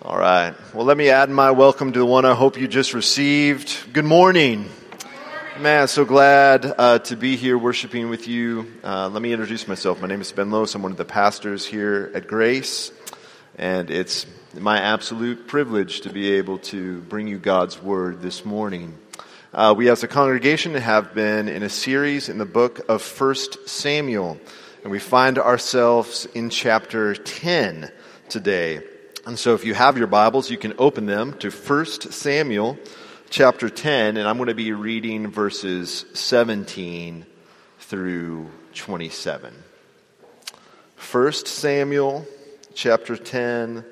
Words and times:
All 0.00 0.16
right. 0.16 0.54
Well, 0.72 0.86
let 0.86 0.96
me 0.96 1.10
add 1.10 1.28
my 1.28 1.50
welcome 1.50 1.92
to 1.92 1.98
the 1.98 2.06
one 2.06 2.24
I 2.24 2.32
hope 2.32 2.56
you 2.56 2.68
just 2.68 2.94
received. 2.94 3.92
Good 3.92 4.04
morning. 4.04 4.70
Man, 5.58 5.88
so 5.88 6.04
glad 6.04 6.72
uh, 6.78 7.00
to 7.00 7.16
be 7.16 7.34
here 7.34 7.58
worshiping 7.58 8.08
with 8.08 8.28
you. 8.28 8.72
Uh, 8.84 9.08
let 9.08 9.20
me 9.20 9.32
introduce 9.32 9.66
myself. 9.66 10.00
My 10.00 10.06
name 10.06 10.20
is 10.20 10.30
Ben 10.30 10.52
Loos. 10.52 10.76
I'm 10.76 10.82
one 10.82 10.92
of 10.92 10.98
the 10.98 11.04
pastors 11.04 11.66
here 11.66 12.12
at 12.14 12.28
Grace, 12.28 12.92
and 13.56 13.90
it's 13.90 14.24
my 14.56 14.78
absolute 14.78 15.48
privilege 15.48 16.02
to 16.02 16.10
be 16.10 16.30
able 16.34 16.58
to 16.58 17.00
bring 17.00 17.26
you 17.26 17.38
God's 17.38 17.82
Word 17.82 18.22
this 18.22 18.44
morning. 18.44 18.96
Uh, 19.52 19.74
we 19.76 19.90
as 19.90 20.04
a 20.04 20.08
congregation 20.08 20.74
have 20.74 21.12
been 21.12 21.48
in 21.48 21.64
a 21.64 21.68
series 21.68 22.28
in 22.28 22.38
the 22.38 22.46
book 22.46 22.82
of 22.88 23.02
First 23.02 23.68
Samuel, 23.68 24.38
and 24.84 24.92
we 24.92 25.00
find 25.00 25.40
ourselves 25.40 26.24
in 26.36 26.50
chapter 26.50 27.16
10 27.16 27.90
today. 28.28 28.84
And 29.28 29.38
so 29.38 29.52
if 29.52 29.66
you 29.66 29.74
have 29.74 29.98
your 29.98 30.06
Bibles, 30.06 30.50
you 30.50 30.56
can 30.56 30.72
open 30.78 31.04
them 31.04 31.34
to 31.40 31.50
1 31.50 31.84
Samuel 31.84 32.78
chapter 33.28 33.68
10, 33.68 34.16
and 34.16 34.26
I'm 34.26 34.38
going 34.38 34.46
to 34.46 34.54
be 34.54 34.72
reading 34.72 35.30
verses 35.30 36.06
17 36.14 37.26
through 37.78 38.48
27. 38.72 39.52
1 41.12 41.32
Samuel 41.32 42.26
chapter 42.72 43.18
10, 43.18 43.84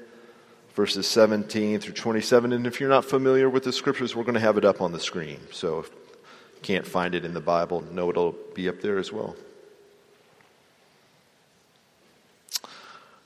verses 0.74 1.06
17 1.06 1.80
through 1.80 1.92
27. 1.92 2.54
And 2.54 2.66
if 2.66 2.80
you're 2.80 2.88
not 2.88 3.04
familiar 3.04 3.50
with 3.50 3.64
the 3.64 3.74
scriptures, 3.74 4.16
we're 4.16 4.24
going 4.24 4.36
to 4.36 4.40
have 4.40 4.56
it 4.56 4.64
up 4.64 4.80
on 4.80 4.92
the 4.92 5.00
screen. 5.00 5.40
So 5.52 5.80
if 5.80 5.90
you 5.90 6.62
can't 6.62 6.86
find 6.86 7.14
it 7.14 7.26
in 7.26 7.34
the 7.34 7.42
Bible, 7.42 7.82
know 7.92 8.08
it'll 8.08 8.34
be 8.54 8.70
up 8.70 8.80
there 8.80 8.96
as 8.96 9.12
well. 9.12 9.36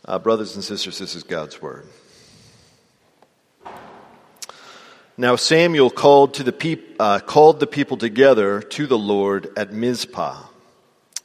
Uh, 0.05 0.19
brothers 0.19 0.57
and 0.57 0.65
sisters, 0.65 0.99
this 0.99 1.15
is 1.15 1.23
God's 1.23 1.63
word. 1.63 1.87
Now 5.21 5.37
Samuel 5.37 5.91
called, 5.91 6.33
to 6.35 6.43
the 6.43 6.51
peop- 6.51 6.97
uh, 6.99 7.19
called 7.19 7.61
the 7.61 7.67
people 7.67 7.99
together 7.99 8.63
to 8.63 8.87
the 8.87 8.97
Lord 8.97 9.53
at 9.55 9.71
Mizpah. 9.71 10.47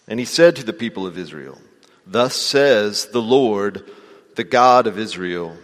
And 0.05 0.19
he 0.19 0.25
said 0.25 0.57
to 0.57 0.65
the 0.65 0.73
people 0.73 1.07
of 1.07 1.17
Israel, 1.17 1.57
Thus 2.05 2.35
says 2.35 3.05
the 3.05 3.21
Lord, 3.21 3.89
the 4.35 4.43
God 4.43 4.87
of 4.87 4.99
Israel 4.99 5.55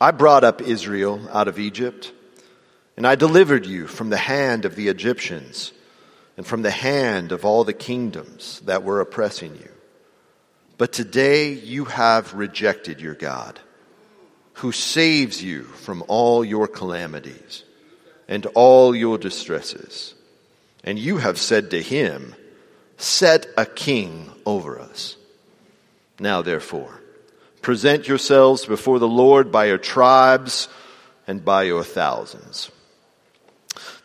I 0.00 0.12
brought 0.12 0.44
up 0.44 0.62
Israel 0.62 1.28
out 1.32 1.48
of 1.48 1.58
Egypt, 1.58 2.12
and 2.96 3.04
I 3.04 3.16
delivered 3.16 3.66
you 3.66 3.88
from 3.88 4.10
the 4.10 4.16
hand 4.16 4.64
of 4.64 4.76
the 4.76 4.86
Egyptians 4.86 5.72
and 6.36 6.46
from 6.46 6.62
the 6.62 6.70
hand 6.70 7.32
of 7.32 7.44
all 7.44 7.64
the 7.64 7.72
kingdoms 7.72 8.60
that 8.66 8.84
were 8.84 9.00
oppressing 9.00 9.56
you. 9.56 9.70
But 10.78 10.92
today 10.92 11.52
you 11.52 11.86
have 11.86 12.32
rejected 12.34 13.00
your 13.00 13.16
God, 13.16 13.58
who 14.54 14.72
saves 14.72 15.42
you 15.42 15.64
from 15.64 16.04
all 16.08 16.44
your 16.44 16.68
calamities 16.68 17.64
and 18.28 18.46
all 18.54 18.94
your 18.94 19.18
distresses. 19.18 20.14
And 20.82 20.98
you 20.98 21.18
have 21.18 21.38
said 21.38 21.70
to 21.70 21.82
him, 21.82 22.34
Set 22.96 23.46
a 23.56 23.66
king 23.66 24.30
over 24.46 24.78
us. 24.78 25.16
Now, 26.20 26.42
therefore, 26.42 27.00
present 27.60 28.06
yourselves 28.06 28.66
before 28.66 28.98
the 28.98 29.08
Lord 29.08 29.50
by 29.50 29.66
your 29.66 29.78
tribes 29.78 30.68
and 31.26 31.44
by 31.44 31.64
your 31.64 31.82
thousands. 31.82 32.70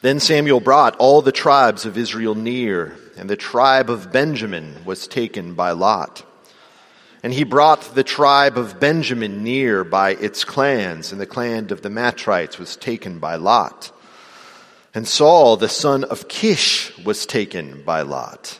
Then 0.02 0.20
Samuel 0.20 0.62
brought 0.62 0.96
all 0.96 1.22
the 1.22 1.32
tribes 1.32 1.86
of 1.86 1.98
Israel 1.98 2.34
near, 2.34 2.98
and 3.18 3.30
the 3.30 3.36
tribe 3.36 3.90
of 3.90 4.12
Benjamin 4.12 4.84
was 4.86 5.08
taken 5.08 5.54
by 5.54 5.72
Lot. 5.72 6.24
And 7.22 7.34
he 7.34 7.44
brought 7.44 7.96
the 7.96 8.04
tribe 8.04 8.58
of 8.58 8.80
Benjamin 8.80 9.44
near 9.44 9.84
by 9.84 10.12
its 10.12 10.46
clans, 10.46 11.12
and 11.12 11.20
the 11.20 11.26
clan 11.26 11.72
of 11.72 11.82
the 11.82 11.90
Matrites 11.90 12.58
was 12.58 12.78
taken 12.78 13.20
by 13.20 13.36
Lot. 13.36 13.92
And 14.94 15.08
Saul, 15.08 15.58
the 15.58 15.70
son 15.70 16.04
of 16.06 16.28
Kish, 16.28 16.98
was 17.00 17.26
taken 17.26 17.84
by 17.84 18.02
Lot. 18.02 18.60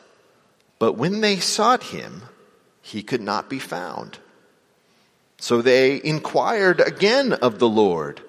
But 0.78 0.94
when 0.94 1.22
they 1.22 1.38
sought 1.38 1.84
him, 1.84 2.24
he 2.82 3.02
could 3.02 3.22
not 3.22 3.50
be 3.50 3.60
found. 3.60 4.20
So 5.38 5.62
they 5.62 6.02
inquired 6.04 6.82
again 6.82 7.34
of 7.34 7.60
the 7.60 7.70
Lord, 7.70 8.22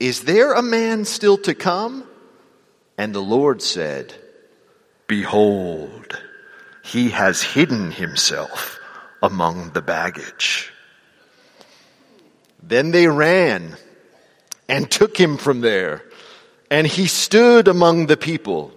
Is 0.00 0.22
there 0.22 0.52
a 0.52 0.62
man 0.62 1.04
still 1.04 1.38
to 1.38 1.54
come? 1.54 2.04
And 2.98 3.14
the 3.14 3.20
Lord 3.20 3.62
said, 3.62 4.12
Behold, 5.06 6.20
he 6.82 7.10
has 7.10 7.42
hidden 7.42 7.92
himself 7.92 8.80
among 9.22 9.70
the 9.70 9.82
baggage. 9.82 10.72
Then 12.62 12.90
they 12.90 13.06
ran 13.06 13.76
and 14.68 14.90
took 14.90 15.16
him 15.16 15.36
from 15.36 15.60
there, 15.60 16.04
and 16.70 16.86
he 16.86 17.06
stood 17.06 17.68
among 17.68 18.06
the 18.06 18.16
people. 18.16 18.72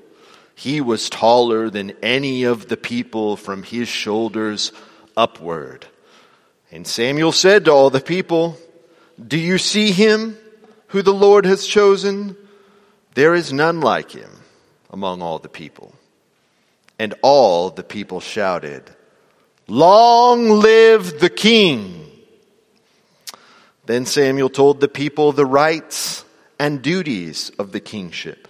He 0.55 0.81
was 0.81 1.09
taller 1.09 1.69
than 1.69 1.91
any 2.01 2.43
of 2.43 2.67
the 2.67 2.77
people 2.77 3.35
from 3.35 3.63
his 3.63 3.87
shoulders 3.87 4.71
upward. 5.17 5.87
And 6.71 6.85
Samuel 6.85 7.31
said 7.31 7.65
to 7.65 7.71
all 7.71 7.89
the 7.89 8.01
people, 8.01 8.57
Do 9.25 9.37
you 9.37 9.57
see 9.57 9.91
him 9.91 10.37
who 10.87 11.01
the 11.01 11.13
Lord 11.13 11.45
has 11.45 11.65
chosen? 11.65 12.35
There 13.13 13.33
is 13.33 13.53
none 13.53 13.79
like 13.81 14.11
him 14.11 14.29
among 14.89 15.21
all 15.21 15.39
the 15.39 15.49
people. 15.49 15.93
And 16.97 17.13
all 17.21 17.69
the 17.69 17.83
people 17.83 18.19
shouted, 18.19 18.83
Long 19.67 20.49
live 20.49 21.19
the 21.19 21.29
king! 21.29 22.11
Then 23.85 24.05
Samuel 24.05 24.49
told 24.49 24.79
the 24.79 24.87
people 24.87 25.31
the 25.31 25.45
rights 25.45 26.23
and 26.59 26.81
duties 26.81 27.51
of 27.57 27.71
the 27.71 27.79
kingship. 27.79 28.47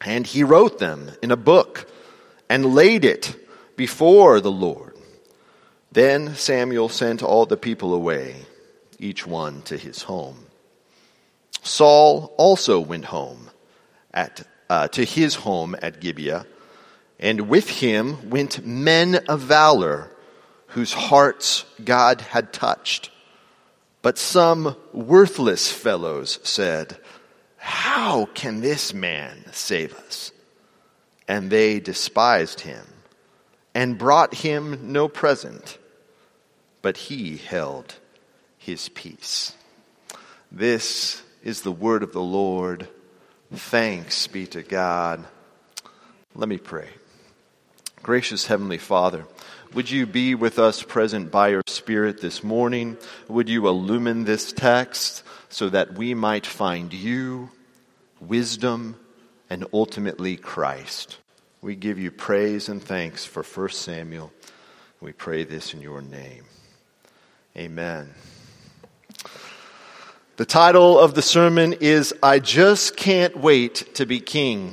And 0.00 0.26
he 0.26 0.44
wrote 0.44 0.78
them 0.78 1.10
in 1.22 1.32
a 1.32 1.36
book 1.36 1.90
and 2.48 2.74
laid 2.74 3.04
it 3.04 3.34
before 3.76 4.40
the 4.40 4.50
Lord. 4.50 4.96
Then 5.90 6.34
Samuel 6.36 6.88
sent 6.88 7.22
all 7.22 7.46
the 7.46 7.56
people 7.56 7.92
away, 7.92 8.36
each 8.98 9.26
one 9.26 9.62
to 9.62 9.76
his 9.76 10.02
home. 10.02 10.46
Saul 11.62 12.32
also 12.36 12.78
went 12.78 13.06
home 13.06 13.50
at, 14.14 14.46
uh, 14.70 14.86
to 14.88 15.04
his 15.04 15.34
home 15.34 15.74
at 15.82 16.00
Gibeah, 16.00 16.46
and 17.18 17.48
with 17.48 17.68
him 17.68 18.30
went 18.30 18.64
men 18.64 19.16
of 19.28 19.40
valor 19.40 20.10
whose 20.68 20.92
hearts 20.92 21.64
God 21.84 22.20
had 22.20 22.52
touched. 22.52 23.10
But 24.02 24.18
some 24.18 24.76
worthless 24.92 25.70
fellows 25.70 26.38
said, 26.42 26.96
How 27.56 28.26
can 28.34 28.60
this 28.60 28.94
man 28.94 29.44
save 29.52 29.94
us? 29.94 30.30
And 31.26 31.50
they 31.50 31.80
despised 31.80 32.60
him 32.60 32.86
and 33.74 33.98
brought 33.98 34.34
him 34.34 34.92
no 34.92 35.08
present, 35.08 35.78
but 36.80 36.96
he 36.96 37.36
held 37.36 37.96
his 38.56 38.88
peace. 38.88 39.54
This 40.50 41.22
is 41.42 41.62
the 41.62 41.72
word 41.72 42.02
of 42.02 42.12
the 42.12 42.22
Lord. 42.22 42.88
Thanks 43.52 44.26
be 44.26 44.46
to 44.48 44.62
God. 44.62 45.24
Let 46.34 46.48
me 46.48 46.58
pray. 46.58 46.88
Gracious 48.02 48.46
Heavenly 48.46 48.78
Father, 48.78 49.26
would 49.74 49.90
you 49.90 50.06
be 50.06 50.34
with 50.34 50.58
us 50.58 50.82
present 50.82 51.30
by 51.30 51.48
your 51.48 51.62
Spirit 51.66 52.20
this 52.20 52.42
morning? 52.42 52.96
Would 53.28 53.48
you 53.48 53.68
illumine 53.68 54.24
this 54.24 54.52
text 54.52 55.22
so 55.48 55.68
that 55.68 55.94
we 55.94 56.14
might 56.14 56.46
find 56.46 56.92
you, 56.92 57.50
wisdom, 58.20 58.96
and 59.50 59.66
ultimately 59.72 60.36
Christ? 60.36 61.18
We 61.60 61.74
give 61.74 61.98
you 61.98 62.10
praise 62.10 62.68
and 62.68 62.82
thanks 62.82 63.24
for 63.24 63.42
1 63.42 63.70
Samuel. 63.70 64.32
We 65.00 65.12
pray 65.12 65.44
this 65.44 65.74
in 65.74 65.80
your 65.80 66.02
name. 66.02 66.44
Amen. 67.56 68.14
The 70.36 70.46
title 70.46 70.98
of 70.98 71.14
the 71.14 71.22
sermon 71.22 71.74
is 71.74 72.14
I 72.22 72.38
Just 72.38 72.96
Can't 72.96 73.36
Wait 73.36 73.94
to 73.94 74.06
Be 74.06 74.20
King. 74.20 74.72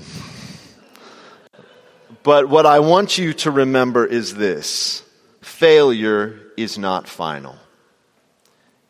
But 2.25 2.49
what 2.49 2.65
I 2.65 2.79
want 2.79 3.19
you 3.19 3.33
to 3.33 3.51
remember 3.51 4.03
is 4.03 4.33
this 4.33 5.03
failure 5.41 6.39
is 6.57 6.75
not 6.75 7.07
final. 7.07 7.55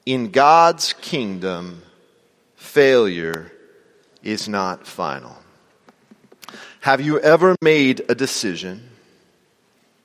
In 0.06 0.32
God's 0.32 0.94
kingdom, 0.94 1.84
failure 2.56 3.52
is 4.24 4.48
not 4.48 4.88
final. 4.88 5.36
Have 6.80 7.02
you 7.02 7.20
ever 7.20 7.58
made 7.62 8.06
a 8.08 8.16
decision 8.16 8.90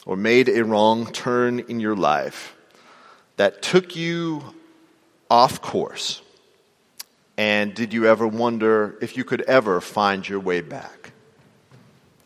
or 0.04 0.16
made 0.16 0.48
a 0.48 0.64
wrong 0.64 1.06
turn 1.12 1.60
in 1.60 1.78
your 1.78 1.94
life 1.94 2.56
that 3.36 3.62
took 3.62 3.94
you 3.94 4.42
off 5.30 5.62
course? 5.62 6.20
And 7.38 7.74
did 7.74 7.92
you 7.92 8.06
ever 8.06 8.26
wonder 8.26 8.98
if 9.00 9.16
you 9.16 9.22
could 9.22 9.42
ever 9.42 9.80
find 9.80 10.28
your 10.28 10.40
way 10.40 10.62
back? 10.62 11.12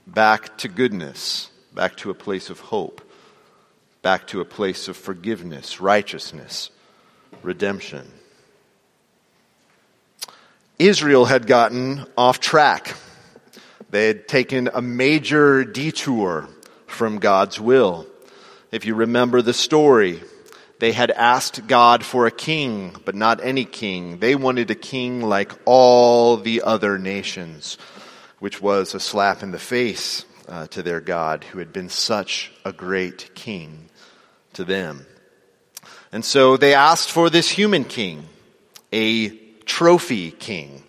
Back 0.06 0.58
to 0.58 0.68
goodness, 0.68 1.50
back 1.74 1.96
to 1.98 2.10
a 2.10 2.14
place 2.14 2.50
of 2.50 2.60
hope, 2.60 3.00
back 4.02 4.26
to 4.28 4.40
a 4.40 4.44
place 4.44 4.88
of 4.88 4.96
forgiveness, 4.96 5.80
righteousness, 5.80 6.70
redemption. 7.42 8.10
Israel 10.78 11.24
had 11.24 11.46
gotten 11.46 12.04
off 12.16 12.40
track. 12.40 12.96
They 13.90 14.08
had 14.08 14.28
taken 14.28 14.68
a 14.74 14.82
major 14.82 15.64
detour 15.64 16.48
from 16.86 17.18
God's 17.18 17.60
will. 17.60 18.06
If 18.72 18.84
you 18.84 18.94
remember 18.94 19.40
the 19.40 19.54
story, 19.54 20.20
they 20.80 20.92
had 20.92 21.10
asked 21.12 21.66
God 21.66 22.04
for 22.04 22.26
a 22.26 22.32
king, 22.32 22.96
but 23.04 23.14
not 23.14 23.42
any 23.42 23.64
king. 23.64 24.18
They 24.18 24.34
wanted 24.34 24.70
a 24.70 24.74
king 24.74 25.22
like 25.22 25.52
all 25.64 26.36
the 26.36 26.62
other 26.62 26.98
nations, 26.98 27.78
which 28.44 28.60
was 28.60 28.94
a 28.94 29.00
slap 29.00 29.42
in 29.42 29.52
the 29.52 29.58
face 29.58 30.26
uh, 30.48 30.66
to 30.66 30.82
their 30.82 31.00
God, 31.00 31.44
who 31.44 31.60
had 31.60 31.72
been 31.72 31.88
such 31.88 32.52
a 32.62 32.74
great 32.74 33.34
king 33.34 33.88
to 34.52 34.64
them. 34.64 35.06
And 36.12 36.22
so 36.22 36.58
they 36.58 36.74
asked 36.74 37.10
for 37.10 37.30
this 37.30 37.48
human 37.48 37.84
king, 37.84 38.28
a 38.92 39.30
trophy 39.64 40.30
king, 40.30 40.82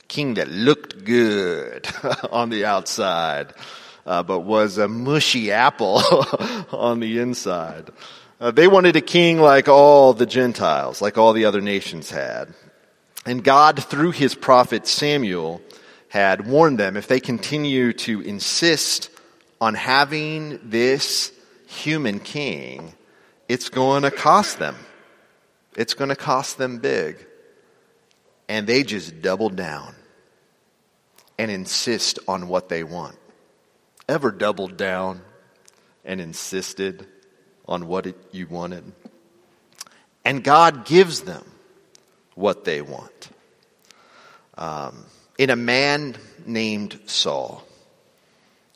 a 0.00 0.06
king 0.06 0.34
that 0.34 0.48
looked 0.48 1.04
good 1.04 1.86
on 2.32 2.48
the 2.48 2.64
outside, 2.64 3.52
uh, 4.06 4.22
but 4.22 4.40
was 4.40 4.78
a 4.78 4.88
mushy 4.88 5.52
apple 5.52 6.00
on 6.72 7.00
the 7.00 7.18
inside. 7.18 7.90
Uh, 8.40 8.52
they 8.52 8.68
wanted 8.68 8.96
a 8.96 9.02
king 9.02 9.38
like 9.38 9.68
all 9.68 10.14
the 10.14 10.24
Gentiles, 10.24 11.02
like 11.02 11.18
all 11.18 11.34
the 11.34 11.44
other 11.44 11.60
nations 11.60 12.08
had. 12.10 12.54
And 13.26 13.44
God, 13.44 13.84
through 13.84 14.12
his 14.12 14.34
prophet 14.34 14.86
Samuel, 14.86 15.60
had 16.08 16.46
warned 16.46 16.78
them 16.78 16.96
if 16.96 17.08
they 17.08 17.20
continue 17.20 17.92
to 17.92 18.20
insist 18.20 19.10
on 19.60 19.74
having 19.74 20.60
this 20.62 21.32
human 21.66 22.20
king, 22.20 22.94
it's 23.48 23.68
going 23.68 24.02
to 24.02 24.10
cost 24.10 24.58
them. 24.58 24.76
It's 25.76 25.94
going 25.94 26.08
to 26.08 26.16
cost 26.16 26.58
them 26.58 26.78
big. 26.78 27.24
And 28.48 28.66
they 28.66 28.82
just 28.82 29.20
double 29.22 29.50
down 29.50 29.94
and 31.38 31.50
insist 31.50 32.18
on 32.28 32.48
what 32.48 32.68
they 32.68 32.82
want. 32.82 33.16
Ever 34.08 34.30
doubled 34.30 34.76
down 34.76 35.20
and 36.04 36.20
insisted 36.20 37.06
on 37.66 37.88
what 37.88 38.06
it, 38.06 38.16
you 38.30 38.46
wanted? 38.46 38.92
And 40.24 40.42
God 40.42 40.84
gives 40.86 41.22
them 41.22 41.44
what 42.34 42.64
they 42.64 42.80
want. 42.80 43.30
Um, 44.56 45.04
in 45.38 45.50
a 45.50 45.56
man 45.56 46.16
named 46.46 46.98
Saul, 47.06 47.64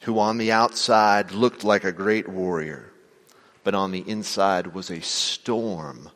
who 0.03 0.19
on 0.19 0.39
the 0.39 0.53
outside 0.53 1.33
looked 1.33 1.65
like 1.65 1.85
a 1.85 1.93
great 1.93 2.29
warrior, 2.29 2.91
but 3.65 3.75
on 3.75 3.93
the 3.93 4.09
inside 4.09 4.69
was 4.69 4.91
a 4.91 5.01
storm 5.01 6.11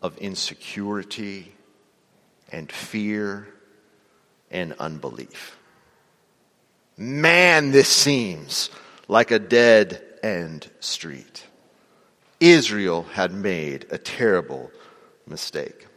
of 0.00 0.16
insecurity 0.18 1.52
and 2.50 2.70
fear 2.70 3.48
and 4.50 4.74
unbelief. 4.78 5.56
Man, 6.96 7.70
this 7.70 7.88
seems 7.88 8.70
like 9.06 9.30
a 9.30 9.38
dead 9.38 10.02
end 10.22 10.70
street. 10.80 11.46
Israel 12.40 13.02
had 13.02 13.32
made 13.32 13.86
a 13.90 13.98
terrible 13.98 14.70
mistake. 15.26 15.87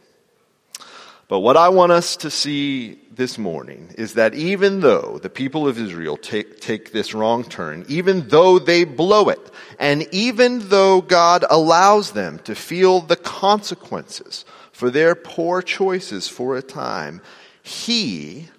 But 1.32 1.40
what 1.40 1.56
I 1.56 1.70
want 1.70 1.92
us 1.92 2.16
to 2.16 2.30
see 2.30 2.98
this 3.10 3.38
morning 3.38 3.94
is 3.96 4.12
that 4.12 4.34
even 4.34 4.80
though 4.80 5.18
the 5.22 5.30
people 5.30 5.66
of 5.66 5.78
Israel 5.78 6.18
take, 6.18 6.60
take 6.60 6.92
this 6.92 7.14
wrong 7.14 7.42
turn, 7.42 7.86
even 7.88 8.28
though 8.28 8.58
they 8.58 8.84
blow 8.84 9.30
it, 9.30 9.40
and 9.78 10.06
even 10.12 10.68
though 10.68 11.00
God 11.00 11.46
allows 11.48 12.12
them 12.12 12.38
to 12.40 12.54
feel 12.54 13.00
the 13.00 13.16
consequences 13.16 14.44
for 14.72 14.90
their 14.90 15.14
poor 15.14 15.62
choices 15.62 16.28
for 16.28 16.54
a 16.54 16.60
time, 16.60 17.22
He, 17.62 18.50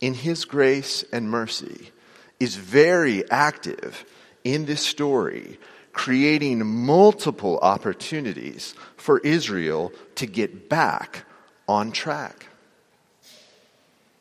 in 0.00 0.14
His 0.14 0.46
grace 0.46 1.04
and 1.12 1.28
mercy, 1.28 1.90
is 2.40 2.56
very 2.56 3.30
active 3.30 4.06
in 4.44 4.64
this 4.64 4.80
story, 4.80 5.58
creating 5.92 6.64
multiple 6.64 7.58
opportunities 7.58 8.74
for 8.96 9.18
Israel 9.18 9.92
to 10.14 10.24
get 10.24 10.70
back 10.70 11.26
on 11.68 11.92
track. 11.92 12.46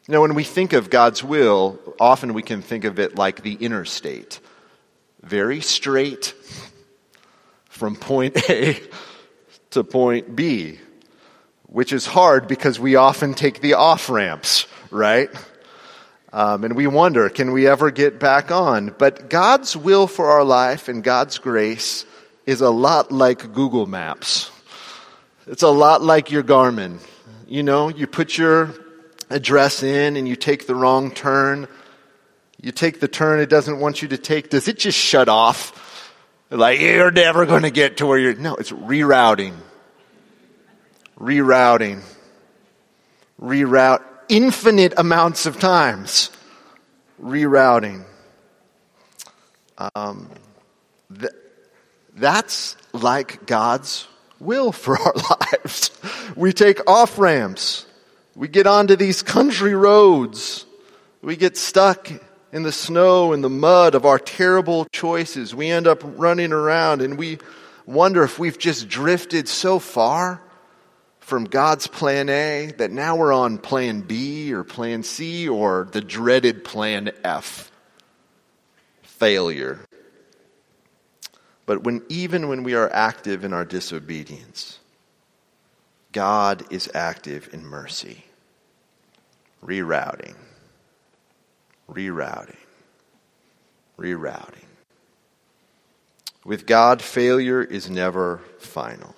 Now, 0.07 0.21
when 0.21 0.35
we 0.35 0.43
think 0.43 0.73
of 0.73 0.89
God's 0.89 1.23
will, 1.23 1.79
often 1.99 2.33
we 2.33 2.41
can 2.41 2.61
think 2.61 2.83
of 2.83 2.99
it 2.99 3.15
like 3.15 3.41
the 3.41 3.53
interstate 3.53 4.39
very 5.23 5.61
straight 5.61 6.33
from 7.69 7.95
point 7.95 8.37
A 8.49 8.79
to 9.71 9.83
point 9.83 10.35
B, 10.35 10.79
which 11.67 11.93
is 11.93 12.05
hard 12.05 12.47
because 12.47 12.79
we 12.79 12.95
often 12.95 13.33
take 13.33 13.61
the 13.61 13.73
off 13.73 14.09
ramps, 14.09 14.67
right? 14.91 15.29
Um, 16.31 16.63
and 16.63 16.75
we 16.75 16.87
wonder, 16.87 17.29
can 17.29 17.51
we 17.51 17.67
ever 17.67 17.91
get 17.91 18.19
back 18.19 18.51
on? 18.51 18.93
But 18.97 19.29
God's 19.29 19.77
will 19.77 20.07
for 20.07 20.31
our 20.31 20.43
life 20.43 20.87
and 20.87 21.03
God's 21.03 21.37
grace 21.37 22.05
is 22.45 22.61
a 22.61 22.69
lot 22.69 23.11
like 23.11 23.53
Google 23.53 23.85
Maps. 23.85 24.51
It's 25.47 25.63
a 25.63 25.69
lot 25.69 26.01
like 26.01 26.31
your 26.31 26.43
Garmin. 26.43 26.99
You 27.47 27.63
know, 27.63 27.89
you 27.89 28.07
put 28.07 28.37
your 28.37 28.73
address 29.29 29.83
in 29.83 30.15
and 30.15 30.27
you 30.27 30.35
take 30.35 30.67
the 30.67 30.75
wrong 30.75 31.11
turn. 31.11 31.67
You 32.61 32.71
take 32.71 32.99
the 32.99 33.07
turn 33.07 33.39
it 33.39 33.49
doesn't 33.49 33.79
want 33.79 34.01
you 34.01 34.07
to 34.09 34.17
take. 34.17 34.49
Does 34.49 34.67
it 34.67 34.77
just 34.77 34.97
shut 34.97 35.27
off? 35.27 36.11
Like, 36.49 36.79
you're 36.79 37.11
never 37.11 37.45
going 37.45 37.63
to 37.63 37.71
get 37.71 37.97
to 37.97 38.05
where 38.05 38.17
you're. 38.17 38.35
No, 38.35 38.55
it's 38.55 38.71
rerouting. 38.71 39.55
Rerouting. 41.19 42.01
Reroute 43.41 44.03
infinite 44.29 44.93
amounts 44.97 45.45
of 45.45 45.59
times. 45.59 46.31
Rerouting. 47.21 48.05
Um, 49.95 50.29
th- 51.19 51.33
that's 52.15 52.77
like 52.93 53.45
God's 53.45 54.07
will 54.43 54.71
for 54.71 54.97
our 54.97 55.13
lives. 55.41 55.91
We 56.35 56.53
take 56.53 56.87
off 56.89 57.17
ramps. 57.17 57.85
We 58.35 58.47
get 58.47 58.67
onto 58.67 58.95
these 58.95 59.21
country 59.21 59.75
roads. 59.75 60.65
We 61.21 61.35
get 61.35 61.57
stuck 61.57 62.11
in 62.51 62.63
the 62.63 62.71
snow 62.71 63.33
and 63.33 63.43
the 63.43 63.49
mud 63.49 63.95
of 63.95 64.05
our 64.05 64.19
terrible 64.19 64.85
choices. 64.91 65.55
We 65.55 65.69
end 65.69 65.87
up 65.87 66.01
running 66.03 66.51
around 66.51 67.01
and 67.01 67.17
we 67.17 67.39
wonder 67.85 68.23
if 68.23 68.39
we've 68.39 68.57
just 68.57 68.87
drifted 68.87 69.47
so 69.47 69.79
far 69.79 70.41
from 71.19 71.45
God's 71.45 71.87
plan 71.87 72.29
A 72.29 72.73
that 72.77 72.91
now 72.91 73.15
we're 73.15 73.33
on 73.33 73.57
plan 73.57 74.01
B 74.01 74.53
or 74.53 74.63
plan 74.63 75.03
C 75.03 75.47
or 75.47 75.87
the 75.91 76.01
dreaded 76.01 76.63
plan 76.63 77.11
F 77.23 77.71
failure. 79.03 79.79
But 81.65 81.83
when, 81.83 82.03
even 82.09 82.49
when 82.49 82.63
we 82.63 82.73
are 82.73 82.91
active 82.91 83.43
in 83.43 83.53
our 83.53 83.65
disobedience, 83.65 84.79
God 86.11 86.65
is 86.71 86.89
active 86.93 87.49
in 87.53 87.65
mercy, 87.65 88.25
rerouting, 89.65 90.35
rerouting, 91.89 92.57
rerouting. 93.97 94.65
With 96.45 96.65
God, 96.65 97.01
failure 97.01 97.63
is 97.63 97.89
never 97.89 98.41
final. 98.59 99.15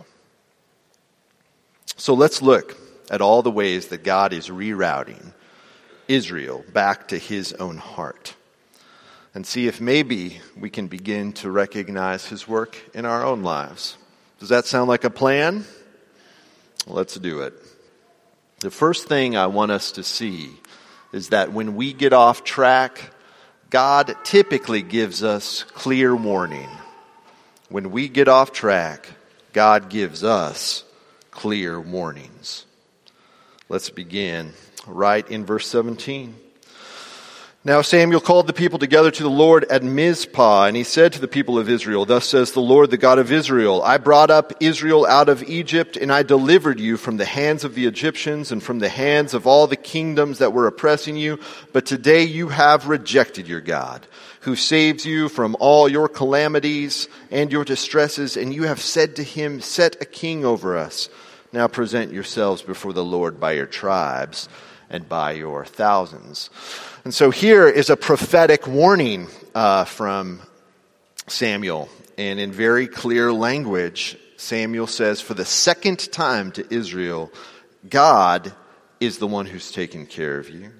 So 1.98 2.14
let's 2.14 2.42
look 2.42 2.78
at 3.10 3.22
all 3.22 3.42
the 3.42 3.52
ways 3.52 3.88
that 3.88 4.04
God 4.04 4.32
is 4.32 4.50
rerouting 4.50 5.34
Israel 6.08 6.64
back 6.72 7.08
to 7.08 7.18
his 7.18 7.54
own 7.54 7.78
heart 7.78 8.36
and 9.36 9.46
see 9.46 9.68
if 9.68 9.82
maybe 9.82 10.40
we 10.58 10.70
can 10.70 10.88
begin 10.88 11.34
to 11.34 11.52
recognize 11.52 12.26
his 12.26 12.48
work 12.48 12.78
in 12.94 13.06
our 13.06 13.24
own 13.24 13.44
lives. 13.44 13.98
Does 14.40 14.50
that 14.50 14.66
sound 14.66 14.88
like 14.88 15.04
a 15.04 15.10
plan? 15.10 15.66
Let's 16.88 17.16
do 17.16 17.42
it. 17.42 17.54
The 18.62 18.72
first 18.72 19.08
thing 19.08 19.36
I 19.36 19.48
want 19.48 19.72
us 19.72 19.92
to 19.94 20.04
see 20.04 20.52
is 21.12 21.30
that 21.30 21.52
when 21.52 21.76
we 21.76 21.92
get 21.92 22.14
off 22.14 22.46
track, 22.46 23.12
God 23.70 24.16
typically 24.24 24.82
gives 24.82 25.22
us 25.22 25.64
clear 25.64 26.16
warning. 26.16 26.70
When 27.68 27.92
we 27.92 28.08
get 28.08 28.30
off 28.30 28.54
track, 28.54 29.10
God 29.52 29.90
gives 29.90 30.24
us 30.24 30.86
clear 31.32 31.80
warnings. 31.80 32.66
Let's 33.68 33.90
begin 33.90 34.54
right 34.88 35.30
in 35.30 35.46
verse 35.46 35.68
17. 35.68 36.36
Now 37.68 37.82
Samuel 37.82 38.22
called 38.22 38.46
the 38.46 38.54
people 38.54 38.78
together 38.78 39.10
to 39.10 39.24
the 39.24 39.28
Lord 39.28 39.64
at 39.72 39.82
Mizpah, 39.82 40.66
and 40.66 40.78
he 40.78 40.84
said 40.84 41.14
to 41.14 41.20
the 41.20 41.28
people 41.28 41.58
of 41.58 41.68
Israel, 41.68 42.06
Thus 42.06 42.26
says 42.26 42.52
the 42.52 42.60
Lord, 42.60 42.92
the 42.92 42.98
God 42.98 43.18
of 43.18 43.32
Israel, 43.32 43.82
I 43.82 43.98
brought 43.98 44.30
up 44.30 44.54
Israel 44.60 45.04
out 45.04 45.30
of 45.30 45.42
Egypt, 45.42 45.98
and 45.98 46.14
I 46.14 46.22
delivered 46.22 46.80
you 46.80 46.96
from 46.96 47.18
the 47.18 47.26
hands 47.26 47.64
of 47.64 47.74
the 47.74 47.88
Egyptians 47.88 48.52
and 48.52 48.62
from 48.62 48.78
the 48.78 48.90
hands 48.90 49.34
of 49.34 49.48
all 49.48 49.66
the 49.66 49.76
kingdoms 49.76 50.38
that 50.38 50.54
were 50.54 50.68
oppressing 50.68 51.18
you. 51.18 51.40
But 51.74 51.88
today 51.88 52.22
you 52.22 52.50
have 52.50 52.88
rejected 52.88 53.48
your 53.48 53.62
God, 53.62 54.06
who 54.42 54.56
saves 54.56 55.04
you 55.04 55.28
from 55.28 55.58
all 55.60 55.90
your 55.90 56.08
calamities 56.08 57.10
and 57.32 57.52
your 57.52 57.66
distresses, 57.66 58.38
and 58.38 58.54
you 58.54 58.66
have 58.66 58.80
said 58.80 59.16
to 59.16 59.24
him, 59.24 59.60
Set 59.60 60.00
a 60.00 60.06
king 60.06 60.46
over 60.46 60.78
us. 60.78 61.10
Now 61.52 61.68
present 61.68 62.14
yourselves 62.14 62.62
before 62.62 62.94
the 62.94 63.04
Lord 63.04 63.40
by 63.40 63.54
your 63.54 63.66
tribes. 63.66 64.48
and 64.88 65.10
by 65.10 65.32
your 65.32 65.66
thousands. 65.66 66.52
And 67.06 67.14
so 67.14 67.30
here 67.30 67.68
is 67.68 67.92
a 67.92 67.96
prophetic 67.96 68.66
warning 68.66 69.28
uh, 69.54 69.86
from 69.86 70.42
Samuel. 71.28 71.88
And 72.18 72.40
in 72.40 72.52
very 72.52 72.88
clear 72.88 73.32
language, 73.32 74.18
Samuel 74.38 74.88
says, 74.88 75.22
for 75.22 75.36
the 75.36 75.46
second 75.46 76.12
time 76.12 76.52
to 76.54 76.74
Israel, 76.74 77.32
God 77.88 78.52
is 79.00 79.20
the 79.20 79.28
one 79.28 79.46
who's 79.46 79.72
taken 79.72 80.08
care 80.08 80.40
of 80.40 80.50
you. 80.50 80.72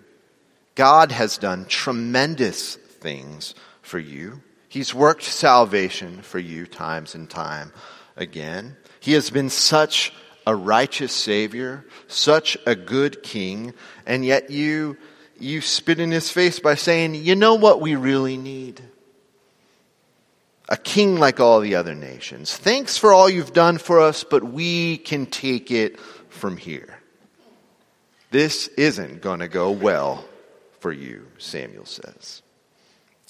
God 0.74 1.12
has 1.12 1.38
done 1.38 1.66
tremendous 1.66 2.74
things 2.76 3.54
for 3.84 4.00
you. 4.00 4.42
He's 4.68 4.96
worked 4.96 5.24
salvation 5.24 6.24
for 6.24 6.40
you 6.40 6.66
times 6.66 7.14
and 7.14 7.30
time 7.30 7.72
again. 8.16 8.78
He 9.00 9.14
has 9.14 9.30
been 9.30 9.52
such 9.52 10.12
a 10.48 10.56
righteous 10.56 11.14
Savior, 11.14 11.86
such 12.08 12.58
a 12.66 12.76
good 12.76 13.22
King, 13.22 13.76
and 14.08 14.26
yet 14.26 14.50
you, 14.50 14.98
you 15.40 15.62
spit 15.62 16.00
in 16.00 16.12
His 16.12 16.32
face 16.32 16.60
by 16.60 16.76
saying, 16.76 17.16
you 17.16 17.36
know 17.36 17.56
what 17.56 17.82
we 17.82 17.96
really 17.96 18.38
need? 18.38 18.82
A 20.68 20.78
king 20.78 21.18
like 21.18 21.40
all 21.40 21.60
the 21.60 21.76
other 21.76 21.94
nations. 21.94 22.56
Thanks 22.56 22.98
for 22.98 23.14
all 23.14 23.30
you've 23.30 23.54
done 23.54 23.78
for 23.78 24.00
us, 24.00 24.24
but 24.24 24.44
we 24.44 24.98
can 24.98 25.26
take 25.28 25.70
it 25.70 26.00
from 26.30 26.58
here. 26.58 27.00
This 28.32 28.68
isn't 28.70 29.22
going 29.22 29.40
to 29.40 29.48
go 29.48 29.72
well 29.72 30.26
for 30.80 30.92
you, 30.92 31.28
Samuel 31.38 31.86
says. 31.86 32.42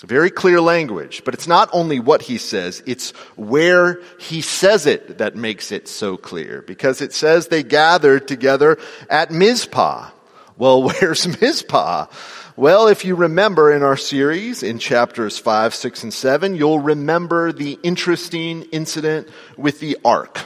Very 0.04 0.30
clear 0.30 0.60
language, 0.60 1.24
but 1.24 1.34
it's 1.34 1.48
not 1.48 1.70
only 1.72 2.00
what 2.00 2.22
he 2.22 2.38
says, 2.38 2.84
it's 2.86 3.12
where 3.36 4.02
he 4.20 4.42
says 4.42 4.86
it 4.86 5.20
that 5.20 5.36
makes 5.36 5.72
it 5.72 5.88
so 5.88 6.18
clear. 6.18 6.62
Because 6.62 7.02
it 7.02 7.14
says 7.14 7.48
they 7.48 7.64
gathered 7.64 8.28
together 8.28 8.78
at 9.10 9.32
Mizpah. 9.32 10.10
Well, 10.58 10.84
where's 11.02 11.42
Mizpah? 11.42 12.08
Well, 12.56 12.88
if 12.88 13.04
you 13.04 13.16
remember 13.16 13.74
in 13.74 13.84
our 13.84 13.98
series 13.98 14.64
in 14.64 14.80
chapters 14.80 15.38
5, 15.38 15.76
6, 15.76 16.04
and 16.04 16.14
7, 16.14 16.56
you'll 16.56 16.80
remember 16.80 17.52
the 17.52 17.78
interesting 17.84 18.64
incident 18.72 19.28
with 19.58 19.82
the 19.82 19.98
ark, 20.06 20.40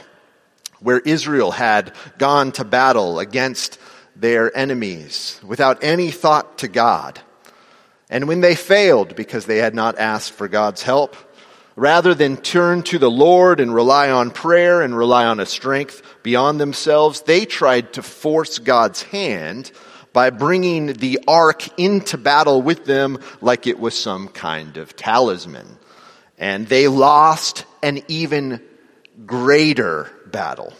where 0.80 0.98
Israel 0.98 1.52
had 1.52 1.92
gone 2.18 2.50
to 2.52 2.64
battle 2.64 3.20
against 3.20 3.78
their 4.16 4.54
enemies 4.56 5.40
without 5.46 5.84
any 5.84 6.10
thought 6.10 6.58
to 6.58 6.68
God. 6.68 7.20
And 8.08 8.26
when 8.26 8.40
they 8.40 8.56
failed 8.56 9.14
because 9.14 9.46
they 9.46 9.58
had 9.58 9.76
not 9.76 9.96
asked 9.96 10.32
for 10.32 10.48
God's 10.48 10.82
help, 10.82 11.14
rather 11.76 12.12
than 12.12 12.36
turn 12.36 12.82
to 12.82 12.98
the 12.98 13.10
Lord 13.10 13.60
and 13.60 13.72
rely 13.72 14.10
on 14.10 14.32
prayer 14.32 14.82
and 14.82 14.96
rely 14.96 15.26
on 15.26 15.38
a 15.38 15.46
strength 15.46 16.02
beyond 16.24 16.60
themselves, 16.60 17.20
they 17.20 17.44
tried 17.44 17.92
to 17.92 18.02
force 18.02 18.58
God's 18.58 19.04
hand 19.04 19.70
by 20.12 20.30
bringing 20.30 20.94
the 20.94 21.20
ark 21.28 21.78
into 21.78 22.18
battle 22.18 22.62
with 22.62 22.84
them 22.84 23.18
like 23.40 23.66
it 23.66 23.78
was 23.78 23.98
some 23.98 24.28
kind 24.28 24.76
of 24.76 24.96
talisman. 24.96 25.78
And 26.38 26.66
they 26.66 26.88
lost 26.88 27.64
an 27.82 28.02
even 28.08 28.62
greater 29.26 30.10
battle. 30.26 30.72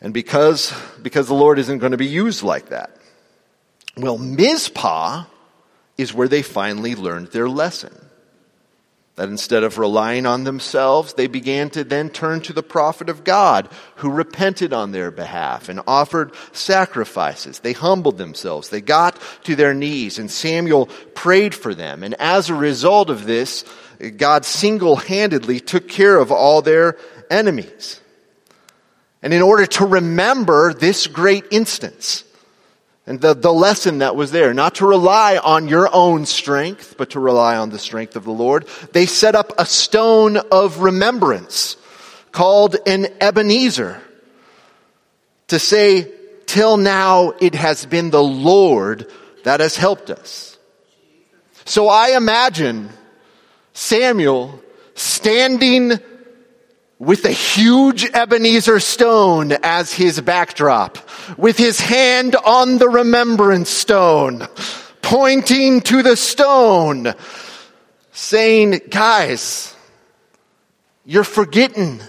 And 0.00 0.12
because, 0.12 0.74
because 1.02 1.26
the 1.28 1.34
Lord 1.34 1.58
isn't 1.58 1.78
going 1.78 1.92
to 1.92 1.98
be 1.98 2.06
used 2.06 2.42
like 2.42 2.68
that. 2.68 2.96
Well, 3.96 4.18
Mizpah 4.18 5.24
is 5.96 6.12
where 6.12 6.28
they 6.28 6.42
finally 6.42 6.94
learned 6.94 7.28
their 7.28 7.48
lesson. 7.48 7.94
That 9.16 9.28
instead 9.28 9.62
of 9.62 9.78
relying 9.78 10.26
on 10.26 10.42
themselves, 10.42 11.14
they 11.14 11.28
began 11.28 11.70
to 11.70 11.84
then 11.84 12.10
turn 12.10 12.40
to 12.42 12.52
the 12.52 12.64
prophet 12.64 13.08
of 13.08 13.22
God 13.22 13.68
who 13.96 14.10
repented 14.10 14.72
on 14.72 14.90
their 14.90 15.12
behalf 15.12 15.68
and 15.68 15.80
offered 15.86 16.32
sacrifices. 16.50 17.60
They 17.60 17.74
humbled 17.74 18.18
themselves. 18.18 18.70
They 18.70 18.80
got 18.80 19.16
to 19.44 19.54
their 19.54 19.72
knees 19.72 20.18
and 20.18 20.28
Samuel 20.28 20.86
prayed 21.14 21.54
for 21.54 21.76
them. 21.76 22.02
And 22.02 22.14
as 22.14 22.50
a 22.50 22.54
result 22.54 23.08
of 23.08 23.24
this, 23.24 23.64
God 24.16 24.44
single-handedly 24.44 25.60
took 25.60 25.88
care 25.88 26.18
of 26.18 26.32
all 26.32 26.60
their 26.60 26.96
enemies. 27.30 28.00
And 29.22 29.32
in 29.32 29.42
order 29.42 29.64
to 29.66 29.86
remember 29.86 30.74
this 30.74 31.06
great 31.06 31.44
instance, 31.52 32.24
and 33.06 33.20
the, 33.20 33.34
the 33.34 33.52
lesson 33.52 33.98
that 33.98 34.16
was 34.16 34.30
there, 34.30 34.54
not 34.54 34.76
to 34.76 34.86
rely 34.86 35.36
on 35.36 35.68
your 35.68 35.88
own 35.92 36.24
strength, 36.24 36.94
but 36.96 37.10
to 37.10 37.20
rely 37.20 37.56
on 37.56 37.70
the 37.70 37.78
strength 37.78 38.16
of 38.16 38.24
the 38.24 38.32
Lord. 38.32 38.66
They 38.92 39.04
set 39.04 39.34
up 39.34 39.52
a 39.58 39.66
stone 39.66 40.36
of 40.36 40.78
remembrance 40.78 41.76
called 42.32 42.76
an 42.86 43.06
Ebenezer 43.20 44.00
to 45.48 45.58
say, 45.58 46.10
till 46.46 46.76
now 46.76 47.34
it 47.40 47.54
has 47.54 47.84
been 47.86 48.10
the 48.10 48.22
Lord 48.22 49.06
that 49.44 49.60
has 49.60 49.76
helped 49.76 50.10
us. 50.10 50.58
So 51.66 51.88
I 51.88 52.16
imagine 52.16 52.88
Samuel 53.74 54.62
standing 54.94 55.92
with 56.98 57.24
a 57.24 57.30
huge 57.30 58.04
Ebenezer 58.04 58.80
stone 58.80 59.52
as 59.62 59.92
his 59.92 60.20
backdrop, 60.20 60.98
with 61.38 61.58
his 61.58 61.80
hand 61.80 62.36
on 62.36 62.78
the 62.78 62.88
remembrance 62.88 63.70
stone, 63.70 64.46
pointing 65.02 65.80
to 65.82 66.02
the 66.02 66.16
stone, 66.16 67.14
saying, 68.12 68.80
guys, 68.90 69.74
you're 71.04 71.24
forgetting 71.24 72.00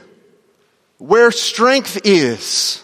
where 0.97 1.31
strength 1.31 1.99
is. 2.05 2.81